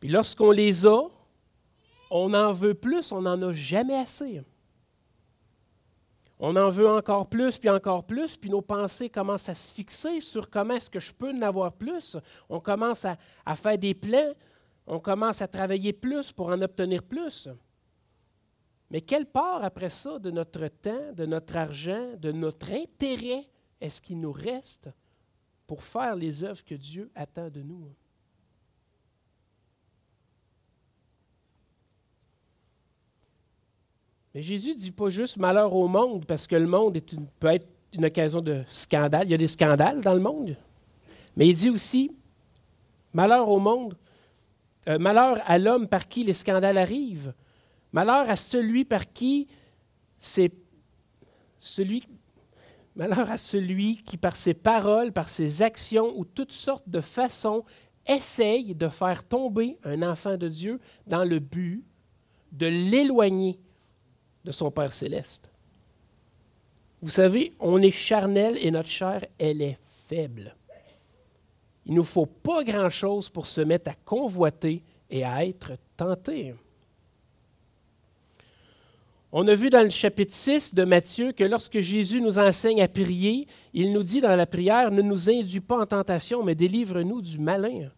Puis 0.00 0.08
lorsqu'on 0.08 0.50
les 0.50 0.86
a, 0.86 1.02
on 2.10 2.34
en 2.34 2.52
veut 2.52 2.74
plus, 2.74 3.12
on 3.12 3.22
n'en 3.22 3.40
a 3.42 3.52
jamais 3.52 3.96
assez. 3.96 4.42
On 6.42 6.56
en 6.56 6.70
veut 6.70 6.88
encore 6.88 7.28
plus, 7.28 7.58
puis 7.58 7.68
encore 7.68 8.04
plus, 8.04 8.36
puis 8.36 8.48
nos 8.48 8.62
pensées 8.62 9.10
commencent 9.10 9.50
à 9.50 9.54
se 9.54 9.72
fixer 9.74 10.20
sur 10.22 10.48
comment 10.48 10.74
est-ce 10.74 10.88
que 10.88 10.98
je 10.98 11.12
peux 11.12 11.30
en 11.30 11.42
avoir 11.42 11.72
plus. 11.72 12.16
On 12.48 12.60
commence 12.60 13.04
à, 13.04 13.18
à, 13.44 13.54
faire 13.56 13.76
des 13.76 13.94
plans, 13.94 14.32
on 14.86 14.98
commence 14.98 15.42
à 15.42 15.48
travailler 15.48 15.92
plus 15.92 16.32
pour 16.32 16.48
en 16.48 16.60
obtenir 16.62 17.02
plus. 17.02 17.46
Mais 18.90 19.00
quelle 19.00 19.26
part 19.26 19.62
après 19.62 19.90
ça 19.90 20.18
de 20.18 20.30
notre 20.30 20.66
temps, 20.68 21.12
de 21.12 21.26
notre 21.26 21.56
argent, 21.56 22.16
de 22.18 22.32
notre 22.32 22.72
intérêt 22.72 23.44
est-ce 23.80 24.02
qu'il 24.02 24.20
nous 24.20 24.32
reste 24.32 24.90
pour 25.66 25.82
faire 25.82 26.14
les 26.14 26.42
œuvres 26.42 26.62
que 26.64 26.74
Dieu 26.74 27.10
attend 27.14 27.48
de 27.48 27.62
nous? 27.62 27.88
Mais 34.34 34.42
Jésus 34.42 34.70
ne 34.70 34.74
dit 34.74 34.92
pas 34.92 35.10
juste 35.10 35.38
malheur 35.38 35.74
au 35.74 35.88
monde, 35.88 36.24
parce 36.24 36.46
que 36.46 36.54
le 36.54 36.66
monde 36.66 37.00
peut 37.40 37.48
être 37.48 37.66
une 37.92 38.04
occasion 38.04 38.40
de 38.40 38.62
scandale. 38.68 39.26
Il 39.26 39.30
y 39.30 39.34
a 39.34 39.38
des 39.38 39.48
scandales 39.48 40.00
dans 40.02 40.14
le 40.14 40.20
monde. 40.20 40.56
Mais 41.36 41.48
il 41.48 41.56
dit 41.56 41.70
aussi 41.70 42.12
malheur 43.12 43.48
au 43.48 43.58
monde, 43.58 43.96
euh, 44.88 44.98
malheur 44.98 45.38
à 45.46 45.58
l'homme 45.58 45.88
par 45.88 46.06
qui 46.06 46.22
les 46.22 46.34
scandales 46.34 46.78
arrivent, 46.78 47.34
malheur 47.92 48.28
à 48.30 48.36
celui 48.36 48.84
par 48.84 49.12
qui 49.12 49.48
c'est 50.18 50.52
celui 51.58 52.04
malheur 52.96 53.30
à 53.30 53.38
celui 53.38 54.02
qui 54.02 54.16
par 54.16 54.36
ses 54.36 54.54
paroles, 54.54 55.12
par 55.12 55.28
ses 55.28 55.62
actions 55.62 56.12
ou 56.16 56.24
toutes 56.24 56.52
sortes 56.52 56.88
de 56.88 57.00
façons 57.00 57.64
essaye 58.06 58.74
de 58.74 58.88
faire 58.88 59.24
tomber 59.24 59.78
un 59.84 60.02
enfant 60.02 60.36
de 60.36 60.48
Dieu 60.48 60.80
dans 61.06 61.24
le 61.24 61.38
but 61.38 61.84
de 62.52 62.66
l'éloigner 62.66 63.58
de 64.44 64.52
son 64.52 64.70
Père 64.70 64.92
céleste. 64.92 65.50
Vous 67.02 67.10
savez, 67.10 67.52
on 67.60 67.80
est 67.80 67.90
charnel 67.90 68.58
et 68.60 68.70
notre 68.70 68.88
chair, 68.88 69.24
elle 69.38 69.62
est 69.62 69.78
faible. 70.08 70.54
Il 71.86 71.92
ne 71.92 71.98
nous 71.98 72.04
faut 72.04 72.26
pas 72.26 72.62
grand-chose 72.64 73.28
pour 73.28 73.46
se 73.46 73.60
mettre 73.60 73.90
à 73.90 73.94
convoiter 73.94 74.82
et 75.08 75.24
à 75.24 75.44
être 75.44 75.72
tenté. 75.96 76.54
On 79.32 79.46
a 79.46 79.54
vu 79.54 79.70
dans 79.70 79.84
le 79.84 79.90
chapitre 79.90 80.34
6 80.34 80.74
de 80.74 80.82
Matthieu 80.82 81.30
que 81.30 81.44
lorsque 81.44 81.78
Jésus 81.78 82.20
nous 82.20 82.40
enseigne 82.40 82.82
à 82.82 82.88
prier, 82.88 83.46
il 83.72 83.92
nous 83.92 84.02
dit 84.02 84.20
dans 84.20 84.34
la 84.34 84.44
prière, 84.44 84.90
ne 84.90 85.02
nous 85.02 85.30
induis 85.30 85.60
pas 85.60 85.80
en 85.80 85.86
tentation, 85.86 86.42
mais 86.42 86.56
délivre-nous 86.56 87.22
du 87.22 87.38
malin. 87.38 87.90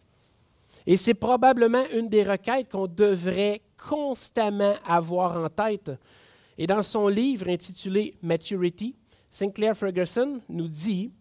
Et 0.85 0.95
c'est 0.95 1.15
probablement 1.15 1.83
une 1.91 2.07
des 2.07 2.23
requêtes 2.23 2.69
qu'on 2.69 2.85
devrait 2.85 3.63
constamment 3.89 4.75
avoir 4.85 5.43
en 5.43 5.49
tête. 5.49 5.89
Et 6.59 6.67
dans 6.67 6.83
son 6.83 7.07
livre 7.07 7.49
intitulé 7.49 8.15
Maturity, 8.21 8.95
Sinclair 9.31 9.75
Ferguson 9.75 10.39
nous 10.49 10.67
dit 10.67 11.11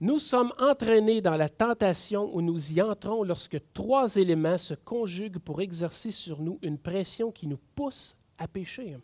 Nous 0.00 0.18
sommes 0.18 0.54
entraînés 0.58 1.20
dans 1.20 1.36
la 1.36 1.50
tentation 1.50 2.34
où 2.34 2.40
nous 2.40 2.72
y 2.72 2.80
entrons 2.80 3.22
lorsque 3.22 3.58
trois 3.74 4.16
éléments 4.16 4.56
se 4.56 4.72
conjuguent 4.72 5.40
pour 5.40 5.60
exercer 5.60 6.10
sur 6.10 6.40
nous 6.40 6.58
une 6.62 6.78
pression 6.78 7.30
qui 7.30 7.46
nous 7.46 7.60
pousse 7.74 8.16
à 8.38 8.48
pécher. 8.48 8.96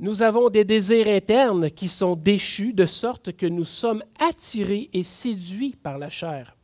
Nous 0.00 0.22
avons 0.22 0.48
des 0.48 0.64
désirs 0.64 1.08
internes 1.08 1.70
qui 1.70 1.88
sont 1.88 2.14
déchus 2.14 2.72
de 2.72 2.86
sorte 2.86 3.32
que 3.32 3.46
nous 3.46 3.64
sommes 3.64 4.04
attirés 4.20 4.88
et 4.92 5.02
séduits 5.02 5.74
par 5.82 5.98
la 5.98 6.08
chair. 6.08 6.56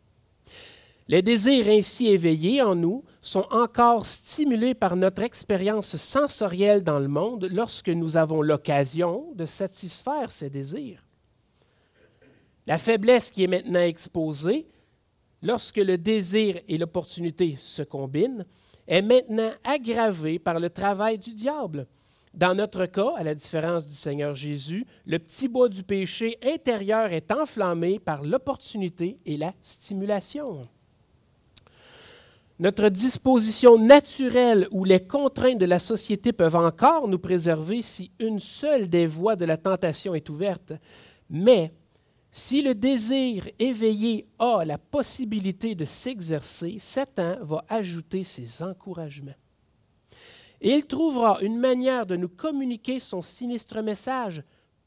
Les 1.08 1.20
désirs 1.20 1.68
ainsi 1.68 2.06
éveillés 2.06 2.62
en 2.62 2.74
nous 2.74 3.04
sont 3.20 3.46
encore 3.50 4.06
stimulés 4.06 4.74
par 4.74 4.96
notre 4.96 5.22
expérience 5.22 5.96
sensorielle 5.96 6.82
dans 6.82 6.98
le 6.98 7.08
monde 7.08 7.48
lorsque 7.50 7.90
nous 7.90 8.16
avons 8.16 8.40
l'occasion 8.40 9.32
de 9.34 9.44
satisfaire 9.44 10.30
ces 10.30 10.48
désirs. 10.48 11.04
La 12.66 12.78
faiblesse 12.78 13.30
qui 13.30 13.44
est 13.44 13.48
maintenant 13.48 13.80
exposée 13.80 14.66
lorsque 15.42 15.76
le 15.76 15.98
désir 15.98 16.58
et 16.68 16.78
l'opportunité 16.78 17.56
se 17.60 17.82
combinent, 17.82 18.46
est 18.86 19.02
maintenant 19.02 19.50
aggravée 19.64 20.38
par 20.38 20.60
le 20.60 20.70
travail 20.70 21.18
du 21.18 21.34
diable. 21.34 21.86
Dans 22.34 22.54
notre 22.54 22.86
cas, 22.86 23.12
à 23.16 23.22
la 23.22 23.34
différence 23.34 23.86
du 23.86 23.94
Seigneur 23.94 24.34
Jésus, 24.34 24.86
le 25.06 25.18
petit 25.20 25.46
bois 25.46 25.68
du 25.68 25.84
péché 25.84 26.36
intérieur 26.44 27.12
est 27.12 27.30
enflammé 27.30 28.00
par 28.00 28.24
l'opportunité 28.24 29.18
et 29.24 29.36
la 29.36 29.52
stimulation. 29.62 30.66
Notre 32.58 32.88
disposition 32.88 33.78
naturelle 33.78 34.68
ou 34.70 34.84
les 34.84 35.00
contraintes 35.00 35.58
de 35.58 35.64
la 35.64 35.78
société 35.78 36.32
peuvent 36.32 36.56
encore 36.56 37.08
nous 37.08 37.18
préserver 37.18 37.82
si 37.82 38.10
une 38.18 38.38
seule 38.38 38.88
des 38.88 39.06
voies 39.06 39.36
de 39.36 39.44
la 39.44 39.56
tentation 39.56 40.14
est 40.14 40.28
ouverte. 40.28 40.72
Mais 41.30 41.72
si 42.36 42.62
le 42.62 42.74
désir 42.74 43.48
éveillé 43.60 44.26
a 44.40 44.64
la 44.64 44.76
possibilité 44.76 45.76
de 45.76 45.84
s'exercer, 45.84 46.80
Satan 46.80 47.36
va 47.42 47.64
ajouter 47.68 48.24
ses 48.24 48.60
encouragements. 48.60 49.36
Il 50.60 50.84
trouvera 50.84 51.38
une 51.42 51.60
manière 51.60 52.06
de 52.06 52.16
nous 52.16 52.28
communiquer 52.28 52.98
son 52.98 53.22
sinistre 53.22 53.80
message. 53.82 54.42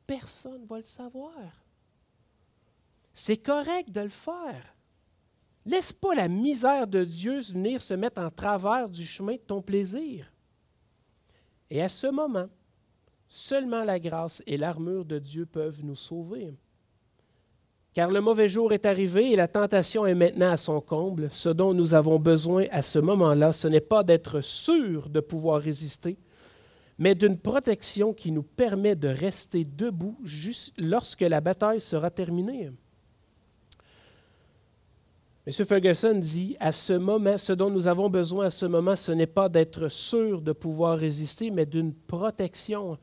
Personne 0.05 0.63
ne 0.63 0.67
va 0.67 0.75
le 0.75 0.83
savoir. 0.83 1.31
C'est 3.13 3.37
correct 3.37 3.91
de 3.91 4.01
le 4.01 4.09
faire. 4.09 4.75
Laisse 5.65 5.93
pas 5.93 6.15
la 6.15 6.27
misère 6.27 6.85
de 6.85 7.05
Dieu 7.05 7.39
venir 7.39 7.81
se 7.81 7.93
mettre 7.93 8.19
en 8.19 8.29
travers 8.29 8.89
du 8.89 9.05
chemin 9.05 9.35
de 9.35 9.37
ton 9.37 9.61
plaisir. 9.61 10.33
Et 11.69 11.81
à 11.81 11.87
ce 11.87 12.07
moment, 12.07 12.49
seulement 13.29 13.85
la 13.85 14.01
grâce 14.01 14.43
et 14.45 14.57
l'armure 14.57 15.05
de 15.05 15.17
Dieu 15.17 15.45
peuvent 15.45 15.85
nous 15.85 15.95
sauver. 15.95 16.53
Car 17.97 18.11
le 18.11 18.21
mauvais 18.21 18.47
jour 18.47 18.73
est 18.73 18.85
arrivé 18.85 19.31
et 19.31 19.35
la 19.35 19.47
tentation 19.47 20.05
est 20.05 20.13
maintenant 20.13 20.51
à 20.51 20.57
son 20.57 20.81
comble. 20.81 21.29
Ce 21.31 21.49
dont 21.49 21.73
nous 21.73 21.95
avons 21.95 22.19
besoin 22.19 22.65
à 22.69 22.83
ce 22.83 22.99
moment-là, 22.99 23.53
ce 23.53 23.67
n'est 23.67 23.81
pas 23.81 24.03
d'être 24.03 24.41
sûr 24.41 25.09
de 25.09 25.19
pouvoir 25.19 25.59
résister, 25.59 26.15
mais 26.99 27.15
d'une 27.15 27.39
protection 27.39 28.13
qui 28.13 28.31
nous 28.31 28.43
permet 28.43 28.95
de 28.95 29.07
rester 29.07 29.65
debout 29.65 30.15
juste 30.23 30.75
lorsque 30.77 31.21
la 31.21 31.41
bataille 31.41 31.81
sera 31.81 32.11
terminée. 32.11 32.69
M. 35.47 35.65
Ferguson 35.65 36.19
dit, 36.19 36.55
à 36.59 36.71
ce 36.71 36.93
moment, 36.93 37.39
ce 37.39 37.53
dont 37.53 37.71
nous 37.71 37.87
avons 37.87 38.11
besoin 38.11 38.45
à 38.45 38.51
ce 38.51 38.67
moment, 38.67 38.95
ce 38.95 39.11
n'est 39.11 39.25
pas 39.25 39.49
d'être 39.49 39.87
sûr 39.87 40.43
de 40.43 40.51
pouvoir 40.51 40.99
résister, 40.99 41.49
mais 41.49 41.65
d'une 41.65 41.95
protection. 41.95 42.99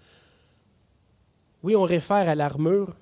Oui, 1.64 1.74
on 1.74 1.82
réfère 1.82 2.28
à 2.28 2.36
l'armure, 2.36 2.94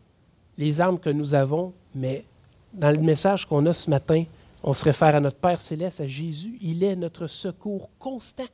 les 0.56 0.80
armes 0.80 0.98
que 0.98 1.10
nous 1.10 1.34
avons, 1.34 1.74
mais 1.94 2.24
dans 2.72 2.90
le 2.90 2.98
message 2.98 3.46
qu'on 3.46 3.66
a 3.66 3.72
ce 3.72 3.90
matin, 3.90 4.24
on 4.62 4.72
se 4.72 4.84
réfère 4.84 5.14
à 5.14 5.20
notre 5.20 5.36
Père 5.36 5.60
céleste, 5.60 6.00
à 6.00 6.06
Jésus. 6.06 6.56
Il 6.60 6.84
est 6.84 6.96
notre 6.96 7.26
secours 7.26 7.90
constant. 7.98 8.46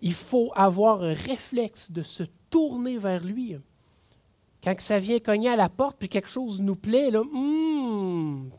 Il 0.00 0.14
faut 0.14 0.50
avoir 0.54 1.02
un 1.02 1.12
réflexe 1.12 1.92
de 1.92 2.02
se 2.02 2.24
tourner 2.50 2.98
vers 2.98 3.22
lui. 3.22 3.56
Quand 4.62 4.80
ça 4.80 4.98
vient 4.98 5.18
cogner 5.18 5.50
à 5.50 5.56
la 5.56 5.68
porte, 5.68 5.96
puis 5.98 6.08
quelque 6.08 6.28
chose 6.28 6.60
nous 6.60 6.76
plaît, 6.76 7.10
là, 7.10 7.20
hum, 7.20 8.50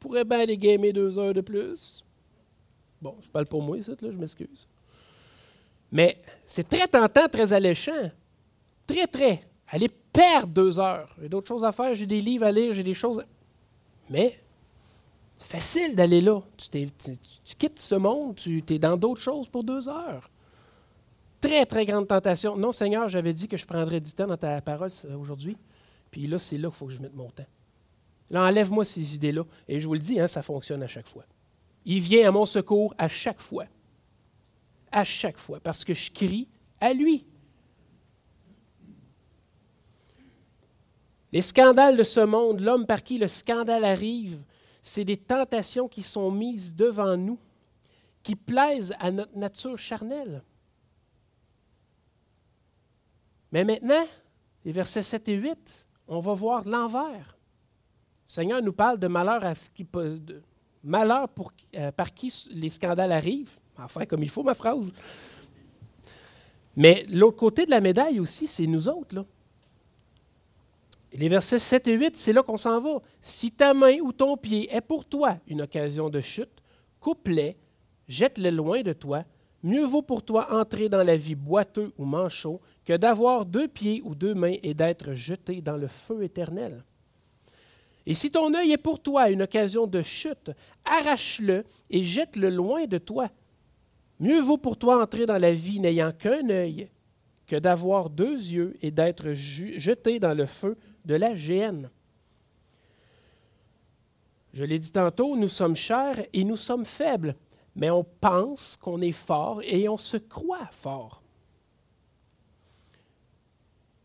pourrait 0.00 0.24
bien 0.24 0.40
aller 0.40 0.58
gamer 0.58 0.92
deux 0.92 1.18
heures 1.18 1.34
de 1.34 1.40
plus. 1.40 2.04
Bon, 3.00 3.14
je 3.22 3.28
parle 3.28 3.46
pour 3.46 3.62
moi, 3.62 3.80
ça, 3.82 3.92
là, 3.92 4.10
je 4.10 4.16
m'excuse. 4.16 4.66
Mais 5.90 6.20
c'est 6.46 6.68
très 6.68 6.86
tentant, 6.88 7.28
très 7.28 7.52
alléchant. 7.52 8.10
Très, 8.86 9.06
très. 9.06 9.42
Aller 9.68 9.88
perdre 10.12 10.52
deux 10.52 10.78
heures. 10.78 11.14
J'ai 11.20 11.28
d'autres 11.28 11.48
choses 11.48 11.64
à 11.64 11.72
faire, 11.72 11.94
j'ai 11.94 12.06
des 12.06 12.20
livres 12.20 12.44
à 12.44 12.52
lire, 12.52 12.72
j'ai 12.72 12.82
des 12.82 12.94
choses. 12.94 13.20
À... 13.20 13.24
Mais 14.10 14.38
facile 15.38 15.94
d'aller 15.94 16.20
là. 16.20 16.40
Tu, 16.56 16.88
quittes 17.58 17.78
ce 17.78 17.94
monde, 17.94 18.36
tu 18.36 18.62
es 18.68 18.78
dans 18.78 18.96
d'autres 18.96 19.20
choses 19.20 19.48
pour 19.48 19.64
deux 19.64 19.88
heures. 19.88 20.30
Très, 21.40 21.64
très 21.66 21.86
grande 21.86 22.08
tentation. 22.08 22.56
Non, 22.56 22.72
Seigneur, 22.72 23.08
j'avais 23.08 23.32
dit 23.32 23.46
que 23.46 23.56
je 23.56 23.64
prendrais 23.64 24.00
du 24.00 24.12
temps 24.12 24.26
dans 24.26 24.36
ta 24.36 24.60
parole 24.60 24.90
aujourd'hui. 25.18 25.56
Puis 26.10 26.26
là, 26.26 26.38
c'est 26.38 26.58
là 26.58 26.68
qu'il 26.68 26.76
faut 26.76 26.86
que 26.86 26.92
je 26.92 27.00
mette 27.02 27.14
mon 27.14 27.30
temps. 27.30 27.46
Là, 28.30 28.42
enlève-moi 28.44 28.84
ces 28.84 29.14
idées-là. 29.14 29.44
Et 29.68 29.80
je 29.80 29.86
vous 29.86 29.94
le 29.94 30.00
dis, 30.00 30.18
hein, 30.18 30.28
ça 30.28 30.42
fonctionne 30.42 30.82
à 30.82 30.88
chaque 30.88 31.08
fois. 31.08 31.24
Il 31.84 32.00
vient 32.00 32.28
à 32.28 32.30
mon 32.30 32.44
secours 32.44 32.94
à 32.98 33.08
chaque 33.08 33.40
fois. 33.40 33.66
À 34.90 35.04
chaque 35.04 35.38
fois. 35.38 35.60
Parce 35.60 35.84
que 35.84 35.94
je 35.94 36.10
crie 36.10 36.48
à 36.80 36.92
lui. 36.92 37.24
Les 41.32 41.42
scandales 41.42 41.96
de 41.96 42.02
ce 42.02 42.20
monde, 42.20 42.60
l'homme 42.60 42.86
par 42.86 43.02
qui 43.02 43.18
le 43.18 43.28
scandale 43.28 43.84
arrive, 43.84 44.42
c'est 44.82 45.04
des 45.04 45.18
tentations 45.18 45.88
qui 45.88 46.02
sont 46.02 46.30
mises 46.30 46.74
devant 46.74 47.16
nous, 47.16 47.38
qui 48.22 48.34
plaisent 48.34 48.94
à 48.98 49.10
notre 49.10 49.36
nature 49.36 49.78
charnelle. 49.78 50.42
Mais 53.52 53.64
maintenant, 53.64 54.04
les 54.64 54.72
versets 54.72 55.02
7 55.02 55.28
et 55.28 55.34
8, 55.34 55.86
on 56.08 56.20
va 56.20 56.34
voir 56.34 56.66
l'envers. 56.66 57.36
Le 58.26 58.32
Seigneur 58.32 58.62
nous 58.62 58.72
parle 58.72 58.98
de 58.98 59.06
malheur, 59.06 59.44
à 59.44 59.54
malheur 60.82 61.28
pour, 61.28 61.52
euh, 61.76 61.92
par 61.92 62.12
qui 62.14 62.32
les 62.52 62.70
scandales 62.70 63.12
arrivent. 63.12 63.56
Enfin, 63.78 64.06
comme 64.06 64.22
il 64.22 64.30
faut 64.30 64.42
ma 64.42 64.54
phrase. 64.54 64.92
Mais 66.76 67.04
l'autre 67.08 67.36
côté 67.36 67.66
de 67.66 67.70
la 67.70 67.80
médaille 67.80 68.20
aussi, 68.20 68.46
c'est 68.46 68.66
nous 68.66 68.88
autres. 68.88 69.14
Là 69.14 69.24
les 71.18 71.28
versets 71.28 71.58
7 71.58 71.88
et 71.88 71.94
8, 71.94 72.16
c'est 72.16 72.32
là 72.32 72.44
qu'on 72.44 72.56
s'en 72.56 72.80
va. 72.80 73.02
Si 73.20 73.50
ta 73.50 73.74
main 73.74 73.98
ou 74.00 74.12
ton 74.12 74.36
pied 74.36 74.72
est 74.72 74.80
pour 74.80 75.04
toi 75.04 75.38
une 75.48 75.62
occasion 75.62 76.10
de 76.10 76.20
chute, 76.20 76.62
coupe-les, 77.00 77.56
jette-les 78.06 78.52
loin 78.52 78.82
de 78.82 78.92
toi. 78.92 79.24
Mieux 79.64 79.84
vaut 79.84 80.02
pour 80.02 80.22
toi 80.22 80.46
entrer 80.54 80.88
dans 80.88 81.02
la 81.02 81.16
vie 81.16 81.34
boiteux 81.34 81.92
ou 81.98 82.04
manchot 82.04 82.60
que 82.84 82.96
d'avoir 82.96 83.44
deux 83.44 83.66
pieds 83.66 84.00
ou 84.04 84.14
deux 84.14 84.34
mains 84.34 84.54
et 84.62 84.74
d'être 84.74 85.12
jeté 85.14 85.60
dans 85.60 85.76
le 85.76 85.88
feu 85.88 86.22
éternel. 86.22 86.84
Et 88.06 88.14
si 88.14 88.30
ton 88.30 88.54
œil 88.54 88.70
est 88.70 88.76
pour 88.76 89.02
toi 89.02 89.28
une 89.28 89.42
occasion 89.42 89.88
de 89.88 90.00
chute, 90.02 90.52
arrache-le 90.84 91.64
et 91.90 92.04
jette-le 92.04 92.48
loin 92.48 92.86
de 92.86 92.98
toi. 92.98 93.28
Mieux 94.20 94.40
vaut 94.40 94.56
pour 94.56 94.76
toi 94.76 95.02
entrer 95.02 95.26
dans 95.26 95.36
la 95.38 95.52
vie 95.52 95.80
n'ayant 95.80 96.12
qu'un 96.12 96.48
œil 96.48 96.88
que 97.48 97.56
d'avoir 97.56 98.08
deux 98.08 98.36
yeux 98.36 98.76
et 98.82 98.92
d'être 98.92 99.34
jeté 99.34 100.20
dans 100.20 100.36
le 100.36 100.46
feu 100.46 100.76
de 101.08 101.14
la 101.14 101.32
GN. 101.34 101.88
Je 104.52 104.62
l'ai 104.62 104.78
dit 104.78 104.92
tantôt, 104.92 105.36
nous 105.36 105.48
sommes 105.48 105.74
chers 105.74 106.22
et 106.32 106.44
nous 106.44 106.56
sommes 106.56 106.84
faibles, 106.84 107.34
mais 107.74 107.90
on 107.90 108.04
pense 108.04 108.76
qu'on 108.76 109.00
est 109.00 109.12
fort 109.12 109.62
et 109.64 109.88
on 109.88 109.96
se 109.96 110.18
croit 110.18 110.68
fort. 110.70 111.22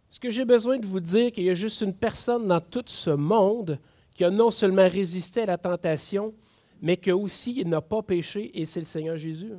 Est-ce 0.09 0.19
que 0.19 0.29
j'ai 0.29 0.45
besoin 0.45 0.77
de 0.77 0.85
vous 0.85 1.01
dire 1.01 1.31
qu'il 1.31 1.43
y 1.43 1.49
a 1.49 1.55
juste 1.55 1.81
une 1.81 1.93
personne 1.93 2.47
dans 2.47 2.61
tout 2.61 2.83
ce 2.85 3.09
monde 3.09 3.79
qui 4.15 4.23
a 4.23 4.29
non 4.29 4.51
seulement 4.51 4.87
résisté 4.87 5.41
à 5.41 5.47
la 5.47 5.57
tentation, 5.57 6.33
mais 6.81 6.97
qui 6.97 7.11
aussi 7.11 7.65
n'a 7.65 7.81
pas 7.81 8.01
péché, 8.01 8.51
et 8.57 8.65
c'est 8.65 8.79
le 8.79 8.85
Seigneur 8.85 9.17
Jésus? 9.17 9.53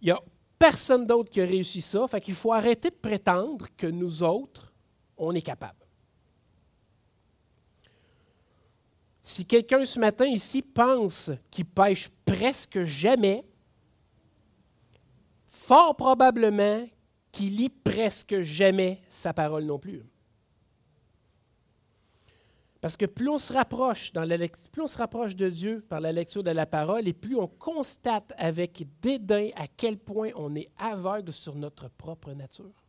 Il 0.00 0.06
n'y 0.06 0.12
a 0.12 0.22
personne 0.58 1.06
d'autre 1.06 1.28
qui 1.28 1.40
a 1.40 1.44
réussi 1.44 1.82
ça, 1.82 2.06
fait 2.08 2.20
qu'il 2.20 2.34
faut 2.34 2.52
arrêter 2.52 2.88
de 2.88 2.94
prétendre 2.94 3.66
que 3.76 3.86
nous 3.86 4.22
autres, 4.22 4.67
on 5.18 5.34
est 5.34 5.42
capable. 5.42 5.86
Si 9.22 9.44
quelqu'un 9.44 9.84
ce 9.84 9.98
matin 10.00 10.24
ici 10.24 10.62
pense 10.62 11.30
qu'il 11.50 11.66
pêche 11.66 12.08
presque 12.24 12.84
jamais, 12.84 13.44
fort 15.44 15.94
probablement 15.96 16.86
qu'il 17.30 17.56
lit 17.56 17.68
presque 17.68 18.40
jamais 18.40 19.02
sa 19.10 19.34
parole 19.34 19.64
non 19.64 19.78
plus. 19.78 20.02
Parce 22.80 22.96
que 22.96 23.06
plus 23.06 23.28
on 23.28 23.38
se 23.38 23.52
rapproche 23.52 24.12
dans 24.12 24.24
la, 24.24 24.38
plus 24.38 24.82
on 24.82 24.86
se 24.86 24.98
rapproche 24.98 25.34
de 25.34 25.48
Dieu 25.48 25.84
par 25.88 26.00
la 26.00 26.12
lecture 26.12 26.44
de 26.44 26.50
la 26.50 26.64
parole, 26.64 27.08
et 27.08 27.12
plus 27.12 27.36
on 27.36 27.48
constate 27.48 28.32
avec 28.38 28.86
dédain 29.02 29.50
à 29.56 29.66
quel 29.66 29.98
point 29.98 30.30
on 30.36 30.54
est 30.54 30.70
aveugle 30.78 31.32
sur 31.32 31.54
notre 31.56 31.88
propre 31.88 32.32
nature. 32.32 32.87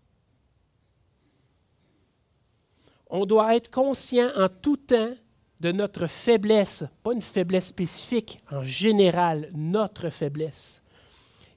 On 3.10 3.26
doit 3.26 3.56
être 3.56 3.72
conscient 3.72 4.30
en 4.36 4.50
tout 4.50 4.78
temps 4.78 5.12
de 5.60 5.72
notre 5.72 6.08
faiblesse, 6.08 6.86
pas 7.04 7.14
une 7.14 7.22
faiblesse 7.22 7.68
spécifique, 7.68 8.40
en 8.52 8.64
général, 8.64 9.50
notre 9.54 10.10
faiblesse. 10.10 10.84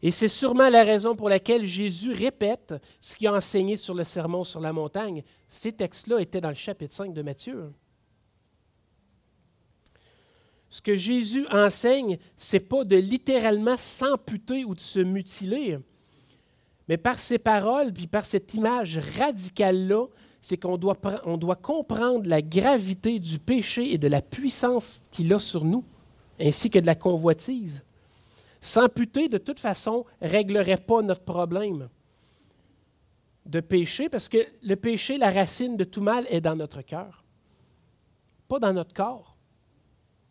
Et 0.03 0.11
c'est 0.11 0.29
sûrement 0.29 0.69
la 0.69 0.83
raison 0.83 1.15
pour 1.15 1.29
laquelle 1.29 1.65
Jésus 1.65 2.13
répète 2.13 2.75
ce 3.01 3.15
qu'il 3.15 3.29
a 3.29 3.35
enseigné 3.35 3.77
sur 3.77 3.95
le 3.95 4.03
sermon 4.03 4.43
sur 4.43 4.61
la 4.61 4.73
montagne. 4.73 5.23
Ces 5.49 5.73
textes-là 5.73 6.19
étaient 6.19 6.41
dans 6.41 6.49
le 6.49 6.57
chapitre 6.57 6.93
5 6.93 7.15
de 7.15 7.23
Matthieu. 7.23 7.73
Ce 10.69 10.83
que 10.83 10.97
Jésus 10.97 11.47
enseigne, 11.53 12.19
ce 12.37 12.57
n'est 12.57 12.61
pas 12.61 12.83
de 12.83 12.97
littéralement 12.97 13.77
s'amputer 13.77 14.65
ou 14.65 14.75
de 14.75 14.81
se 14.81 14.99
mutiler, 14.99 15.79
mais 16.89 16.97
par 16.97 17.19
ses 17.21 17.39
paroles, 17.39 17.93
puis 17.93 18.09
par 18.09 18.25
cette 18.25 18.55
image 18.55 18.99
radicale-là, 19.19 20.07
c'est 20.43 20.57
qu'on 20.57 20.77
doit, 20.77 20.99
on 21.25 21.37
doit 21.37 21.57
comprendre 21.57 22.29
la 22.29 22.43
gravité 22.43 23.21
du 23.21 23.39
péché 23.39 23.95
et 23.95 23.99
de 23.99 24.09
la 24.09 24.21
puissance 24.21 25.03
qu'il 25.13 25.33
a 25.33 25.39
sur 25.39 25.65
nous, 25.65 25.85
ainsi 26.41 26.69
que 26.69 26.81
de 26.81 26.87
la 26.87 26.97
convoitise. 26.97 27.85
S'amputer, 28.61 29.29
de 29.29 29.39
toute 29.39 29.61
façon, 29.61 30.05
ne 30.21 30.29
réglerait 30.29 30.79
pas 30.79 31.01
notre 31.01 31.23
problème 31.23 31.89
de 33.47 33.61
péché, 33.61 34.09
parce 34.09 34.29
que 34.29 34.39
le 34.63 34.75
péché, 34.75 35.17
la 35.17 35.31
racine 35.31 35.77
de 35.77 35.85
tout 35.85 36.03
mal, 36.03 36.27
est 36.29 36.41
dans 36.41 36.57
notre 36.57 36.83
cœur, 36.83 37.25
pas 38.49 38.59
dans 38.59 38.73
notre 38.73 38.93
corps. 38.93 39.37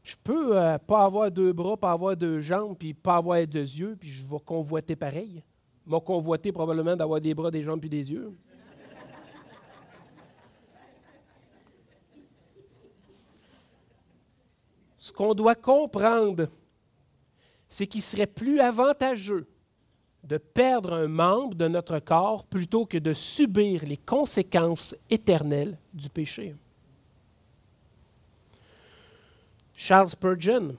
Je 0.04 0.16
peux 0.22 0.58
euh, 0.60 0.78
pas 0.78 1.06
avoir 1.06 1.32
deux 1.32 1.54
bras, 1.54 1.78
pas 1.78 1.92
avoir 1.94 2.18
deux 2.18 2.42
jambes, 2.42 2.76
puis 2.78 2.94
pas 2.94 3.16
avoir 3.16 3.46
deux 3.48 3.60
yeux, 3.60 3.96
puis 3.98 4.10
je 4.10 4.24
vais 4.24 4.40
convoiter 4.46 4.98
pareil. 4.98 5.42
M'a 5.86 6.02
convoité 6.02 6.52
probablement 6.52 6.98
d'avoir 6.98 7.22
des 7.22 7.34
bras, 7.34 7.50
des 7.50 7.64
jambes, 7.64 7.80
puis 7.80 7.90
des 7.90 8.12
yeux. 8.12 8.34
Ce 15.02 15.12
qu'on 15.12 15.34
doit 15.34 15.56
comprendre, 15.56 16.48
c'est 17.68 17.88
qu'il 17.88 18.04
serait 18.04 18.28
plus 18.28 18.60
avantageux 18.60 19.48
de 20.24 20.38
perdre 20.38 20.94
un 20.94 21.08
membre 21.08 21.56
de 21.56 21.68
notre 21.68 21.98
corps 21.98 22.46
plutôt 22.46 22.86
que 22.86 23.00
de 23.00 23.12
subir 23.12 23.84
les 23.84 23.98
conséquences 23.98 24.96
éternelles 25.10 25.76
du 25.92 26.08
péché. 26.08 26.54
Charles 29.74 30.10
Spurgeon 30.10 30.78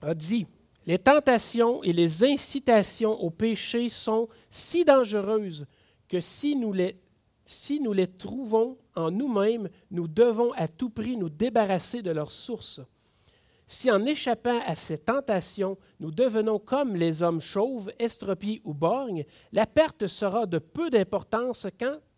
a 0.00 0.14
dit, 0.14 0.46
les 0.86 1.00
tentations 1.00 1.82
et 1.82 1.92
les 1.92 2.22
incitations 2.22 3.20
au 3.20 3.30
péché 3.30 3.90
sont 3.90 4.28
si 4.48 4.84
dangereuses 4.84 5.66
que 6.08 6.20
si 6.20 6.54
nous 6.54 6.72
les, 6.72 8.06
trouvons 8.16 8.78
en 8.94 9.10
nous-mêmes, 9.10 9.68
nous 9.90 10.06
devons 10.06 10.52
à 10.52 10.68
tout 10.68 10.90
prix 10.90 11.16
nous 11.16 11.30
débarrasser 11.30 12.00
de 12.00 12.12
leur 12.12 12.30
source. 12.30 12.80
Si 13.66 13.90
en 13.90 14.04
échappant 14.04 14.60
à 14.66 14.76
ces 14.76 14.98
tentations, 14.98 15.78
nous 15.98 16.10
devenons 16.10 16.58
comme 16.58 16.96
les 16.96 17.22
hommes 17.22 17.40
chauves, 17.40 17.90
estropiés 17.98 18.60
ou 18.64 18.74
borgnes, 18.74 19.24
la 19.52 19.66
perte 19.66 20.06
sera 20.06 20.46
de 20.46 20.58
peu 20.58 20.90
d'importance 20.90 21.66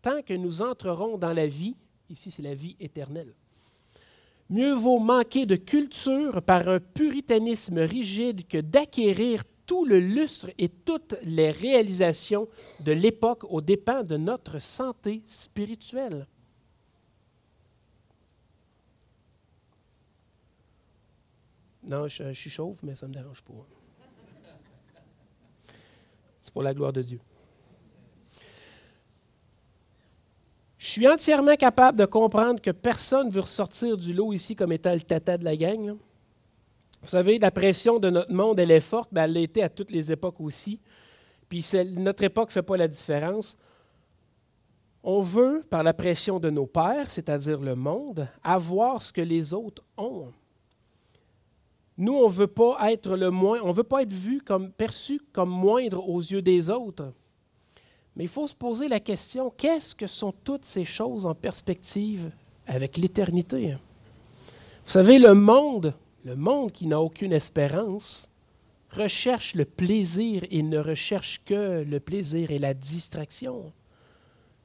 tant 0.03 0.23
que 0.23 0.35
nous 0.35 0.63
entrerons 0.63 1.19
dans 1.19 1.33
la 1.33 1.47
vie, 1.47 1.77
ici 2.11 2.31
c'est 2.31 2.43
la 2.43 2.55
vie 2.55 2.77
éternelle. 2.81 3.35
Mieux 4.49 4.75
vaut 4.75 4.99
manquer 4.99 5.47
de 5.47 5.57
culture 5.57 6.43
par 6.43 6.69
un 6.69 6.79
puritanisme 6.79 7.79
rigide 7.79 8.47
que 8.47 8.59
d'acquérir 8.59 9.43
tout 9.67 9.85
le 9.85 9.99
lustre 9.99 10.51
et 10.59 10.69
toutes 10.69 11.17
les 11.25 11.51
réalisations 11.51 12.49
de 12.85 12.93
l'époque 12.93 13.45
aux 13.51 13.61
dépens 13.61 14.05
de 14.05 14.17
notre 14.17 14.61
santé 14.61 15.21
spirituelle. 15.25 16.27
Non, 21.87 22.09
je, 22.09 22.33
suis 22.33 22.51
chauve, 22.51 22.81
mais 22.83 22.96
ça 22.96 23.07
ne 23.07 23.12
me 23.12 23.18
dérange 23.18 23.42
pas. 23.42 23.53
C'est 26.42 26.53
pour 26.53 26.62
la 26.62 26.75
gloire 26.75 26.92
de 26.92 27.03
Dieu. 27.03 27.20
Je 30.79 30.87
suis 30.87 31.09
entièrement 31.09 31.57
capable 31.57 31.99
de 31.99 32.05
comprendre 32.05 32.61
que 32.61 32.70
personne 32.70 33.29
ne 33.29 33.33
veut 33.33 33.40
ressortir 33.40 33.96
du 33.96 34.12
lot 34.12 34.33
ici 34.33 34.55
comme 34.55 34.72
étant 34.72 34.94
le 34.94 35.01
tata 35.01 35.38
de 35.38 35.44
la 35.44 35.57
gang. 35.57 35.96
Vous 37.03 37.09
savez, 37.09 37.38
la 37.38 37.51
pression 37.51 37.99
de 37.99 38.11
notre 38.11 38.33
monde, 38.33 38.59
elle 38.59 38.70
est 38.70 38.81
forte, 38.81 39.11
mais 39.12 39.20
elle 39.20 39.33
l'a 39.33 39.40
été 39.40 39.62
à 39.62 39.68
toutes 39.68 39.90
les 39.90 40.11
époques 40.11 40.40
aussi. 40.40 40.81
Puis 41.49 41.64
notre 41.96 42.25
époque 42.25 42.49
ne 42.49 42.53
fait 42.53 42.62
pas 42.62 42.77
la 42.77 42.88
différence. 42.88 43.57
On 45.05 45.20
veut, 45.20 45.64
par 45.70 45.85
la 45.85 45.94
pression 45.94 46.40
de 46.40 46.51
nos 46.51 46.66
pères, 46.66 47.11
c'est-à-dire 47.11 47.61
le 47.61 47.77
monde, 47.77 48.27
avoir 48.42 49.03
ce 49.03 49.12
que 49.12 49.20
les 49.20 49.55
autres 49.55 49.85
ont. 49.96 50.33
Nous, 51.99 52.13
on 52.13 52.29
ne 52.29 52.33
veut 52.33 52.47
pas 52.47 54.03
être 54.03 54.13
vu 54.13 54.43
comme 54.43 54.71
perçu 54.71 55.21
comme 55.33 55.51
moindre 55.51 56.07
aux 56.09 56.21
yeux 56.21 56.43
des 56.43 56.69
autres. 56.69 57.13
Mais 58.15 58.25
il 58.25 58.29
faut 58.29 58.47
se 58.47 58.55
poser 58.55 58.89
la 58.89 59.01
question 59.01 59.53
qu'est-ce 59.57 59.95
que 59.95 60.07
sont 60.07 60.33
toutes 60.33 60.65
ces 60.65 60.85
choses 60.85 61.27
en 61.27 61.35
perspective 61.35 62.31
avec 62.67 62.97
l'éternité? 62.97 63.77
Vous 64.85 64.93
savez, 64.93 65.19
le 65.19 65.35
monde, 65.35 65.95
le 66.25 66.37
monde 66.37 66.73
qui 66.73 66.87
n'a 66.87 67.01
aucune 67.01 67.33
espérance, 67.33 68.31
recherche 68.91 69.55
le 69.55 69.65
plaisir 69.65 70.43
et 70.51 70.63
ne 70.63 70.79
recherche 70.79 71.43
que 71.45 71.83
le 71.83 72.01
plaisir 72.01 72.51
et 72.51 72.59
la 72.59 72.75
distraction. 72.75 73.73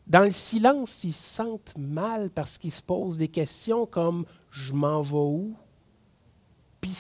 Dans 0.08 0.24
le 0.24 0.32
silence, 0.32 1.04
ils 1.04 1.14
se 1.14 1.36
sentent 1.36 1.74
mal 1.78 2.30
parce 2.30 2.58
qu'ils 2.58 2.72
se 2.72 2.82
posent 2.82 3.18
des 3.18 3.28
questions 3.28 3.86
comme 3.86 4.26
je 4.50 4.74
m'en 4.74 5.02
vais 5.02 5.16
où 5.16 5.54
puis 6.82 6.94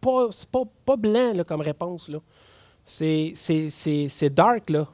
pas, 0.00 0.28
pas, 0.50 0.62
pas 0.84 0.96
blanc 0.96 1.32
là, 1.34 1.44
comme 1.44 1.60
réponse. 1.60 2.08
Là. 2.08 2.20
C'est, 2.84 3.34
c'est, 3.36 4.30
dark. 4.30 4.70
Là. 4.70 4.88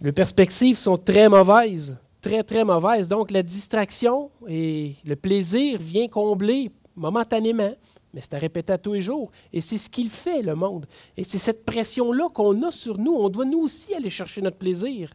Les 0.00 0.12
perspectives 0.12 0.76
sont 0.78 0.96
très 0.96 1.28
mauvaises. 1.28 1.96
Très, 2.20 2.44
très 2.44 2.64
mauvaises. 2.64 3.08
Donc, 3.08 3.30
la 3.30 3.42
distraction 3.42 4.30
et 4.48 4.94
le 5.04 5.16
plaisir 5.16 5.78
vient 5.80 6.06
combler 6.06 6.70
momentanément, 6.94 7.74
mais 8.14 8.20
c'est 8.20 8.34
à 8.34 8.38
répéter 8.38 8.74
à 8.74 8.78
tous 8.78 8.92
les 8.92 9.02
jours. 9.02 9.32
Et 9.52 9.60
c'est 9.60 9.78
ce 9.78 9.88
qu'il 9.88 10.10
fait, 10.10 10.42
le 10.42 10.54
monde. 10.54 10.86
Et 11.16 11.24
c'est 11.24 11.38
cette 11.38 11.64
pression-là 11.64 12.28
qu'on 12.28 12.62
a 12.62 12.70
sur 12.70 12.98
nous. 12.98 13.14
On 13.14 13.28
doit 13.28 13.46
nous 13.46 13.60
aussi 13.60 13.94
aller 13.94 14.10
chercher 14.10 14.40
notre 14.42 14.58
plaisir. 14.58 15.10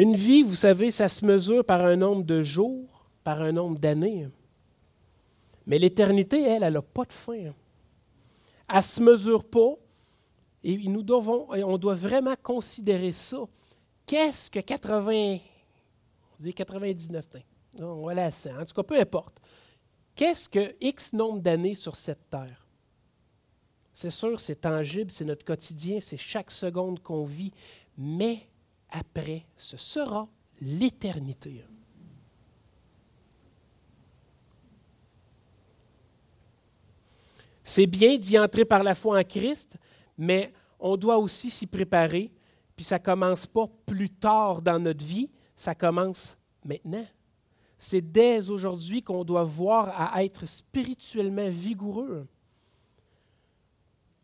Une 0.00 0.16
vie, 0.16 0.42
vous 0.42 0.54
savez, 0.54 0.90
ça 0.90 1.10
se 1.10 1.26
mesure 1.26 1.62
par 1.62 1.84
un 1.84 1.94
nombre 1.94 2.24
de 2.24 2.42
jours, 2.42 3.04
par 3.22 3.42
un 3.42 3.52
nombre 3.52 3.78
d'années. 3.78 4.30
Mais 5.66 5.78
l'éternité, 5.78 6.40
elle, 6.40 6.62
elle 6.62 6.72
n'a 6.72 6.80
pas 6.80 7.04
de 7.04 7.12
fin. 7.12 7.34
Elle 7.34 7.54
ne 8.76 8.80
se 8.80 9.02
mesure 9.02 9.44
pas. 9.44 9.74
Et 10.64 10.78
nous 10.88 11.02
devons, 11.02 11.48
on 11.50 11.76
doit 11.76 11.96
vraiment 11.96 12.34
considérer 12.42 13.12
ça. 13.12 13.40
Qu'est-ce 14.06 14.50
que 14.50 14.60
80, 14.60 15.36
on 15.36 16.42
dit 16.42 16.54
99, 16.54 17.26
on 17.80 18.06
va 18.06 18.22
à 18.22 18.30
100, 18.30 18.58
en 18.58 18.64
tout 18.64 18.72
cas, 18.72 18.82
peu 18.82 18.98
importe. 18.98 19.36
Qu'est-ce 20.14 20.48
que 20.48 20.76
X 20.80 21.12
nombre 21.12 21.40
d'années 21.40 21.74
sur 21.74 21.94
cette 21.94 22.30
terre? 22.30 22.66
C'est 23.92 24.08
sûr, 24.08 24.40
c'est 24.40 24.62
tangible, 24.62 25.10
c'est 25.10 25.26
notre 25.26 25.44
quotidien, 25.44 26.00
c'est 26.00 26.16
chaque 26.16 26.52
seconde 26.52 27.02
qu'on 27.02 27.24
vit, 27.24 27.52
mais 27.98 28.46
après, 28.90 29.46
ce 29.56 29.76
sera 29.76 30.28
l'éternité. 30.60 31.64
C'est 37.64 37.86
bien 37.86 38.16
d'y 38.16 38.38
entrer 38.38 38.64
par 38.64 38.82
la 38.82 38.94
foi 38.94 39.20
en 39.20 39.22
Christ, 39.22 39.76
mais 40.18 40.52
on 40.80 40.96
doit 40.96 41.18
aussi 41.18 41.50
s'y 41.50 41.66
préparer. 41.66 42.32
Puis 42.74 42.84
ça 42.84 42.98
ne 42.98 43.04
commence 43.04 43.46
pas 43.46 43.66
plus 43.86 44.10
tard 44.10 44.60
dans 44.60 44.78
notre 44.78 45.04
vie, 45.04 45.30
ça 45.56 45.74
commence 45.74 46.36
maintenant. 46.64 47.06
C'est 47.78 48.00
dès 48.00 48.50
aujourd'hui 48.50 49.02
qu'on 49.02 49.24
doit 49.24 49.44
voir 49.44 50.12
à 50.14 50.24
être 50.24 50.46
spirituellement 50.46 51.48
vigoureux. 51.48 52.26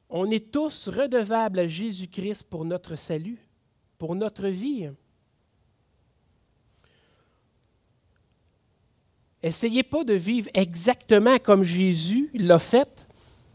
On 0.08 0.30
est 0.30 0.52
tous 0.52 0.88
redevables 0.88 1.58
à 1.58 1.68
Jésus-Christ 1.68 2.44
pour 2.44 2.64
notre 2.64 2.96
salut 2.96 3.45
pour 3.98 4.14
notre 4.14 4.48
vie. 4.48 4.88
Essayez 9.42 9.82
pas 9.82 10.04
de 10.04 10.14
vivre 10.14 10.50
exactement 10.54 11.38
comme 11.38 11.62
Jésus 11.62 12.30
l'a 12.34 12.58
fait. 12.58 13.06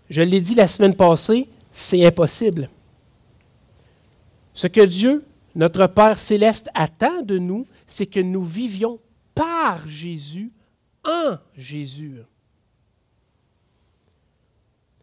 Je 0.10 0.22
l'ai 0.22 0.42
dit 0.42 0.56
la 0.56 0.68
semaine 0.68 0.96
passée, 0.96 1.50
c'est 1.72 2.06
impossible. 2.06 2.70
Ce 4.54 4.68
que 4.68 4.86
Dieu, 4.86 5.26
notre 5.56 5.88
Père 5.88 6.18
céleste, 6.18 6.70
attend 6.74 7.22
de 7.22 7.38
nous, 7.38 7.66
c'est 7.88 8.06
que 8.06 8.20
nous 8.20 8.44
vivions 8.44 9.00
par 9.34 9.88
Jésus, 9.88 10.52
en 11.06 11.38
Jésus. 11.56 12.22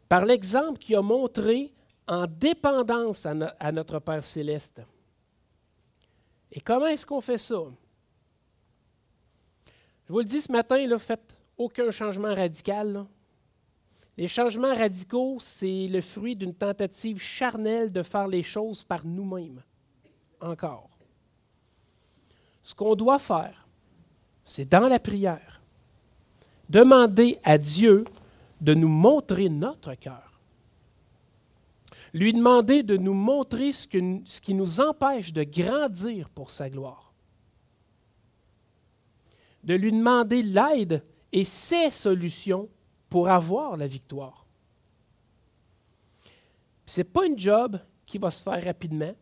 Par 0.08 0.24
l'exemple 0.24 0.78
qu'il 0.78 0.96
a 0.96 1.02
montré 1.02 1.72
en 2.06 2.26
dépendance 2.26 3.26
à, 3.26 3.72
notre 3.72 3.98
Père 3.98 4.24
céleste. 4.24 4.80
Et 6.52 6.60
comment 6.60 6.86
est-ce 6.86 7.04
qu'on 7.04 7.20
fait 7.20 7.38
ça? 7.38 7.62
Je 10.06 10.12
vous 10.12 10.20
le 10.20 10.24
dis 10.24 10.40
ce 10.40 10.50
matin, 10.50 10.86
là, 10.86 10.98
faites 10.98 11.36
aucun 11.56 11.90
changement 11.90 12.34
radical. 12.34 13.04
Les 14.16 14.28
changements 14.28 14.74
radicaux, 14.74 15.38
c'est 15.40 15.86
le 15.88 16.00
fruit 16.00 16.34
d'une 16.34 16.54
tentative 16.54 17.20
charnelle 17.20 17.92
de 17.92 18.02
faire 18.02 18.26
les 18.26 18.42
choses 18.42 18.82
par 18.82 19.04
nous-mêmes. 19.04 19.62
Encore. 20.40 20.88
Ce 22.62 22.74
qu'on 22.74 22.94
doit 22.94 23.18
faire, 23.18 23.66
c'est 24.44 24.68
dans 24.68 24.88
la 24.88 24.98
prière, 24.98 25.60
demander 26.68 27.38
à 27.44 27.58
Dieu 27.58 28.04
de 28.60 28.74
nous 28.74 28.88
montrer 28.88 29.48
notre 29.48 29.94
cœur. 29.94 30.27
Lui 32.12 32.32
demander 32.32 32.82
de 32.82 32.96
nous 32.96 33.14
montrer 33.14 33.72
ce, 33.72 33.86
qui 33.86 34.54
nous 34.54 34.80
empêche 34.80 35.32
de 35.32 35.44
grandir 35.44 36.28
pour 36.30 36.50
sa 36.50 36.70
gloire, 36.70 37.12
de 39.64 39.74
lui 39.74 39.92
demander 39.92 40.42
l'aide 40.42 41.04
et 41.32 41.44
ses 41.44 41.90
solutions 41.90 42.68
pour 43.10 43.28
avoir 43.28 43.76
la 43.76 43.86
victoire. 43.86 44.46
Ce 46.86 47.00
n'est 47.00 47.04
pas 47.04 47.26
une 47.26 47.38
job 47.38 47.78
qui 48.06 48.18
va 48.18 48.30
se 48.30 48.42
faire 48.42 48.64
rapidement. 48.64 49.14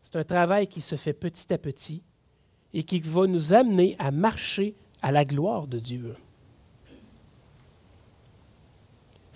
C'est 0.00 0.16
un 0.16 0.24
travail 0.24 0.66
qui 0.66 0.80
se 0.80 0.96
fait 0.96 1.12
petit 1.12 1.52
à 1.52 1.58
petit 1.58 2.02
et 2.72 2.82
qui 2.82 3.00
va 3.00 3.26
nous 3.26 3.52
amener 3.52 3.96
à 3.98 4.10
marcher 4.10 4.74
à 5.02 5.12
la 5.12 5.24
gloire 5.24 5.66
de 5.66 5.78
Dieu. 5.78 6.16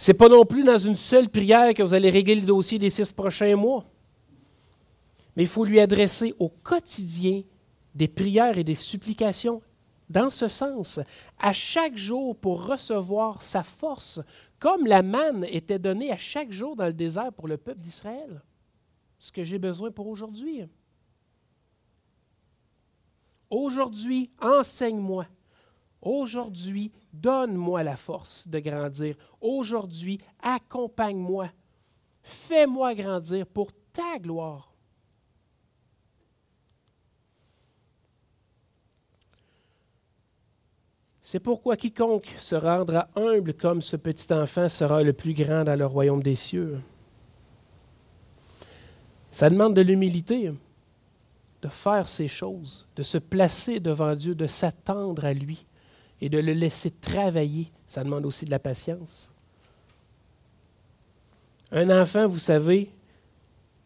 Ce 0.04 0.12
n'est 0.12 0.18
pas 0.18 0.28
non 0.28 0.44
plus 0.44 0.64
dans 0.64 0.76
une 0.76 0.96
seule 0.96 1.30
prière 1.30 1.72
que 1.72 1.82
vous 1.82 1.94
allez 1.94 2.10
régler 2.10 2.34
le 2.34 2.42
dossier 2.42 2.78
des 2.78 2.90
six 2.90 3.10
prochains 3.10 3.56
mois. 3.56 3.86
Mais 5.34 5.44
il 5.44 5.48
faut 5.48 5.64
lui 5.64 5.80
adresser 5.80 6.34
au 6.38 6.50
quotidien 6.50 7.42
des 7.94 8.06
prières 8.06 8.58
et 8.58 8.64
des 8.64 8.74
supplications 8.74 9.62
dans 10.10 10.28
ce 10.28 10.46
sens, 10.46 11.00
à 11.38 11.54
chaque 11.54 11.96
jour 11.96 12.36
pour 12.36 12.66
recevoir 12.66 13.40
sa 13.40 13.62
force, 13.62 14.20
comme 14.58 14.86
la 14.86 15.02
manne 15.02 15.46
était 15.48 15.78
donnée 15.78 16.12
à 16.12 16.18
chaque 16.18 16.52
jour 16.52 16.76
dans 16.76 16.84
le 16.84 16.92
désert 16.92 17.32
pour 17.32 17.48
le 17.48 17.56
peuple 17.56 17.80
d'Israël. 17.80 18.42
Ce 19.18 19.32
que 19.32 19.42
j'ai 19.42 19.58
besoin 19.58 19.90
pour 19.90 20.06
aujourd'hui. 20.06 20.64
Aujourd'hui, 23.48 24.30
enseigne-moi. 24.42 25.24
Aujourd'hui, 26.02 26.92
donne-moi 27.20 27.82
la 27.82 27.96
force 27.96 28.48
de 28.48 28.58
grandir. 28.58 29.16
Aujourd'hui, 29.40 30.18
accompagne-moi. 30.42 31.48
Fais-moi 32.22 32.94
grandir 32.94 33.46
pour 33.46 33.70
ta 33.92 34.18
gloire. 34.18 34.72
C'est 41.22 41.40
pourquoi 41.40 41.76
quiconque 41.76 42.34
se 42.38 42.54
rendra 42.54 43.08
humble 43.16 43.54
comme 43.54 43.80
ce 43.80 43.96
petit 43.96 44.32
enfant 44.32 44.68
sera 44.68 45.02
le 45.02 45.14
plus 45.14 45.32
grand 45.32 45.64
dans 45.64 45.78
le 45.78 45.86
royaume 45.86 46.22
des 46.22 46.36
cieux. 46.36 46.80
Ça 49.32 49.48
demande 49.50 49.74
de 49.74 49.80
l'humilité, 49.80 50.52
de 51.62 51.68
faire 51.68 52.06
ces 52.06 52.28
choses, 52.28 52.86
de 52.94 53.02
se 53.02 53.18
placer 53.18 53.80
devant 53.80 54.14
Dieu, 54.14 54.34
de 54.34 54.46
s'attendre 54.46 55.24
à 55.24 55.32
lui 55.32 55.64
et 56.20 56.28
de 56.28 56.38
le 56.38 56.52
laisser 56.52 56.90
travailler. 56.90 57.70
Ça 57.86 58.04
demande 58.04 58.26
aussi 58.26 58.44
de 58.44 58.50
la 58.50 58.58
patience. 58.58 59.32
Un 61.70 61.90
enfant, 61.90 62.26
vous 62.26 62.38
savez, 62.38 62.90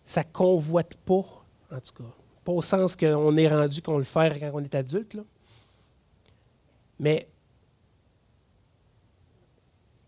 ça 0.04 0.24
convoite 0.24 0.96
pas, 0.96 1.24
en 1.70 1.80
tout 1.80 2.02
cas. 2.02 2.10
Pas 2.44 2.52
au 2.52 2.62
sens 2.62 2.96
qu'on 2.96 3.36
est 3.36 3.48
rendu 3.48 3.82
qu'on 3.82 3.98
le 3.98 4.04
fait 4.04 4.38
quand 4.40 4.50
on 4.54 4.60
est 4.60 4.74
adulte. 4.74 5.18
Mais 6.98 7.28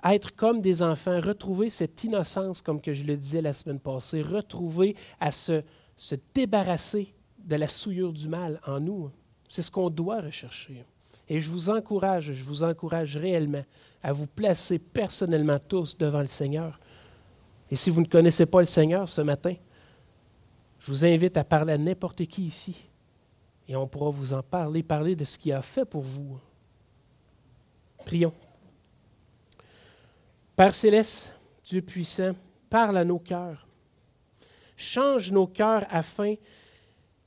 être 0.03 0.35
comme 0.35 0.61
des 0.61 0.83
enfants, 0.83 1.21
retrouver 1.21 1.71
cette 1.71 2.03
innocence, 2.05 2.63
comme 2.63 2.81
que 2.81 2.95
je 2.95 3.05
le 3.05 3.17
disais 3.17 3.43
la 3.43 3.53
semaine 3.53 3.81
passée, 3.81 4.23
retrouver 4.23 4.97
à 5.19 5.31
se, 5.31 5.63
se 5.97 6.15
débarrasser 6.35 7.15
de 7.39 7.57
la 7.57 7.69
souillure 7.69 8.13
du 8.13 8.29
mal 8.29 8.61
en 8.67 8.81
nous, 8.81 9.11
c'est 9.49 9.63
ce 9.63 9.71
qu'on 9.71 9.91
doit 9.91 10.21
rechercher. 10.21 10.85
Et 11.33 11.41
je 11.41 11.49
vous 11.49 11.71
encourage, 11.71 12.33
je 12.33 12.45
vous 12.45 12.65
encourage 12.65 13.17
réellement 13.17 13.65
à 14.03 14.13
vous 14.13 14.27
placer 14.27 14.81
personnellement 14.81 15.61
tous 15.61 15.97
devant 15.97 16.23
le 16.23 16.27
Seigneur. 16.27 16.81
Et 17.71 17.77
si 17.77 17.89
vous 17.89 18.01
ne 18.01 18.07
connaissez 18.07 18.47
pas 18.47 18.59
le 18.59 18.67
Seigneur 18.67 19.09
ce 19.09 19.21
matin, 19.21 19.55
je 20.81 20.91
vous 20.91 21.05
invite 21.05 21.37
à 21.37 21.45
parler 21.45 21.75
à 21.75 21.79
n'importe 21.79 22.27
qui 22.27 22.47
ici. 22.47 22.85
Et 23.69 23.77
on 23.77 23.87
pourra 23.87 24.11
vous 24.11 24.33
en 24.33 24.43
parler, 24.43 24.83
parler 24.83 25.15
de 25.15 25.25
ce 25.25 25.39
qu'il 25.39 25.53
a 25.53 25.63
fait 25.63 25.85
pour 25.85 26.03
vous. 26.03 26.37
Prions. 28.05 28.35
Père 30.57 30.75
céleste, 30.75 31.37
Dieu 31.63 31.81
puissant, 31.81 32.33
parle 32.69 32.99
à 32.99 33.05
nos 33.05 33.21
cœurs. 33.21 33.69
Change 34.77 35.31
nos 35.31 35.47
cœurs 35.47 35.87
afin 35.91 36.35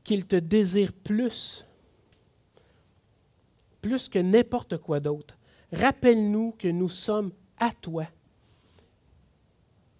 qu'ils 0.03 0.27
te 0.27 0.35
désirent 0.35 0.91
plus, 0.91 1.65
plus 3.83 4.09
que 4.09 4.17
n'importe 4.17 4.77
quoi 4.77 4.99
d'autre. 4.99 5.37
Rappelle-nous 5.73 6.55
que 6.57 6.69
nous 6.69 6.89
sommes 6.89 7.31
à 7.59 7.71
toi, 7.71 8.05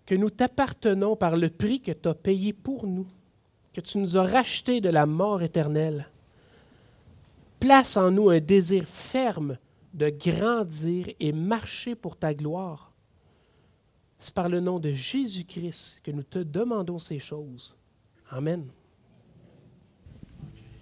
que 0.06 0.16
nous 0.16 0.30
t'appartenons 0.30 1.16
par 1.16 1.36
le 1.36 1.50
prix 1.50 1.82
que 1.82 1.92
tu 1.92 2.08
as 2.08 2.16
payé 2.16 2.54
pour 2.54 2.88
nous, 2.88 3.06
que 3.74 3.82
tu 3.82 3.98
nous 3.98 4.18
as 4.18 4.24
rachetés 4.24 4.82
de 4.82 4.90
la 4.90 5.06
mort 5.06 5.44
éternelle. 5.44 6.08
Place 7.60 7.98
en 7.98 8.10
nous 8.10 8.30
un 8.30 8.40
désir 8.40 8.86
ferme 8.86 9.58
de 9.94 10.10
grandir 10.10 11.08
et 11.20 11.34
marcher 11.34 11.96
pour 11.96 12.16
ta 12.16 12.34
gloire. 12.34 12.92
C'est 14.18 14.34
par 14.34 14.48
le 14.48 14.62
nom 14.62 14.80
de 14.80 14.92
Jésus-Christ 14.92 16.00
que 16.04 16.12
nous 16.12 16.24
te 16.24 16.40
demandons 16.40 17.00
ces 17.00 17.20
choses. 17.20 17.76
Amen. 18.30 18.66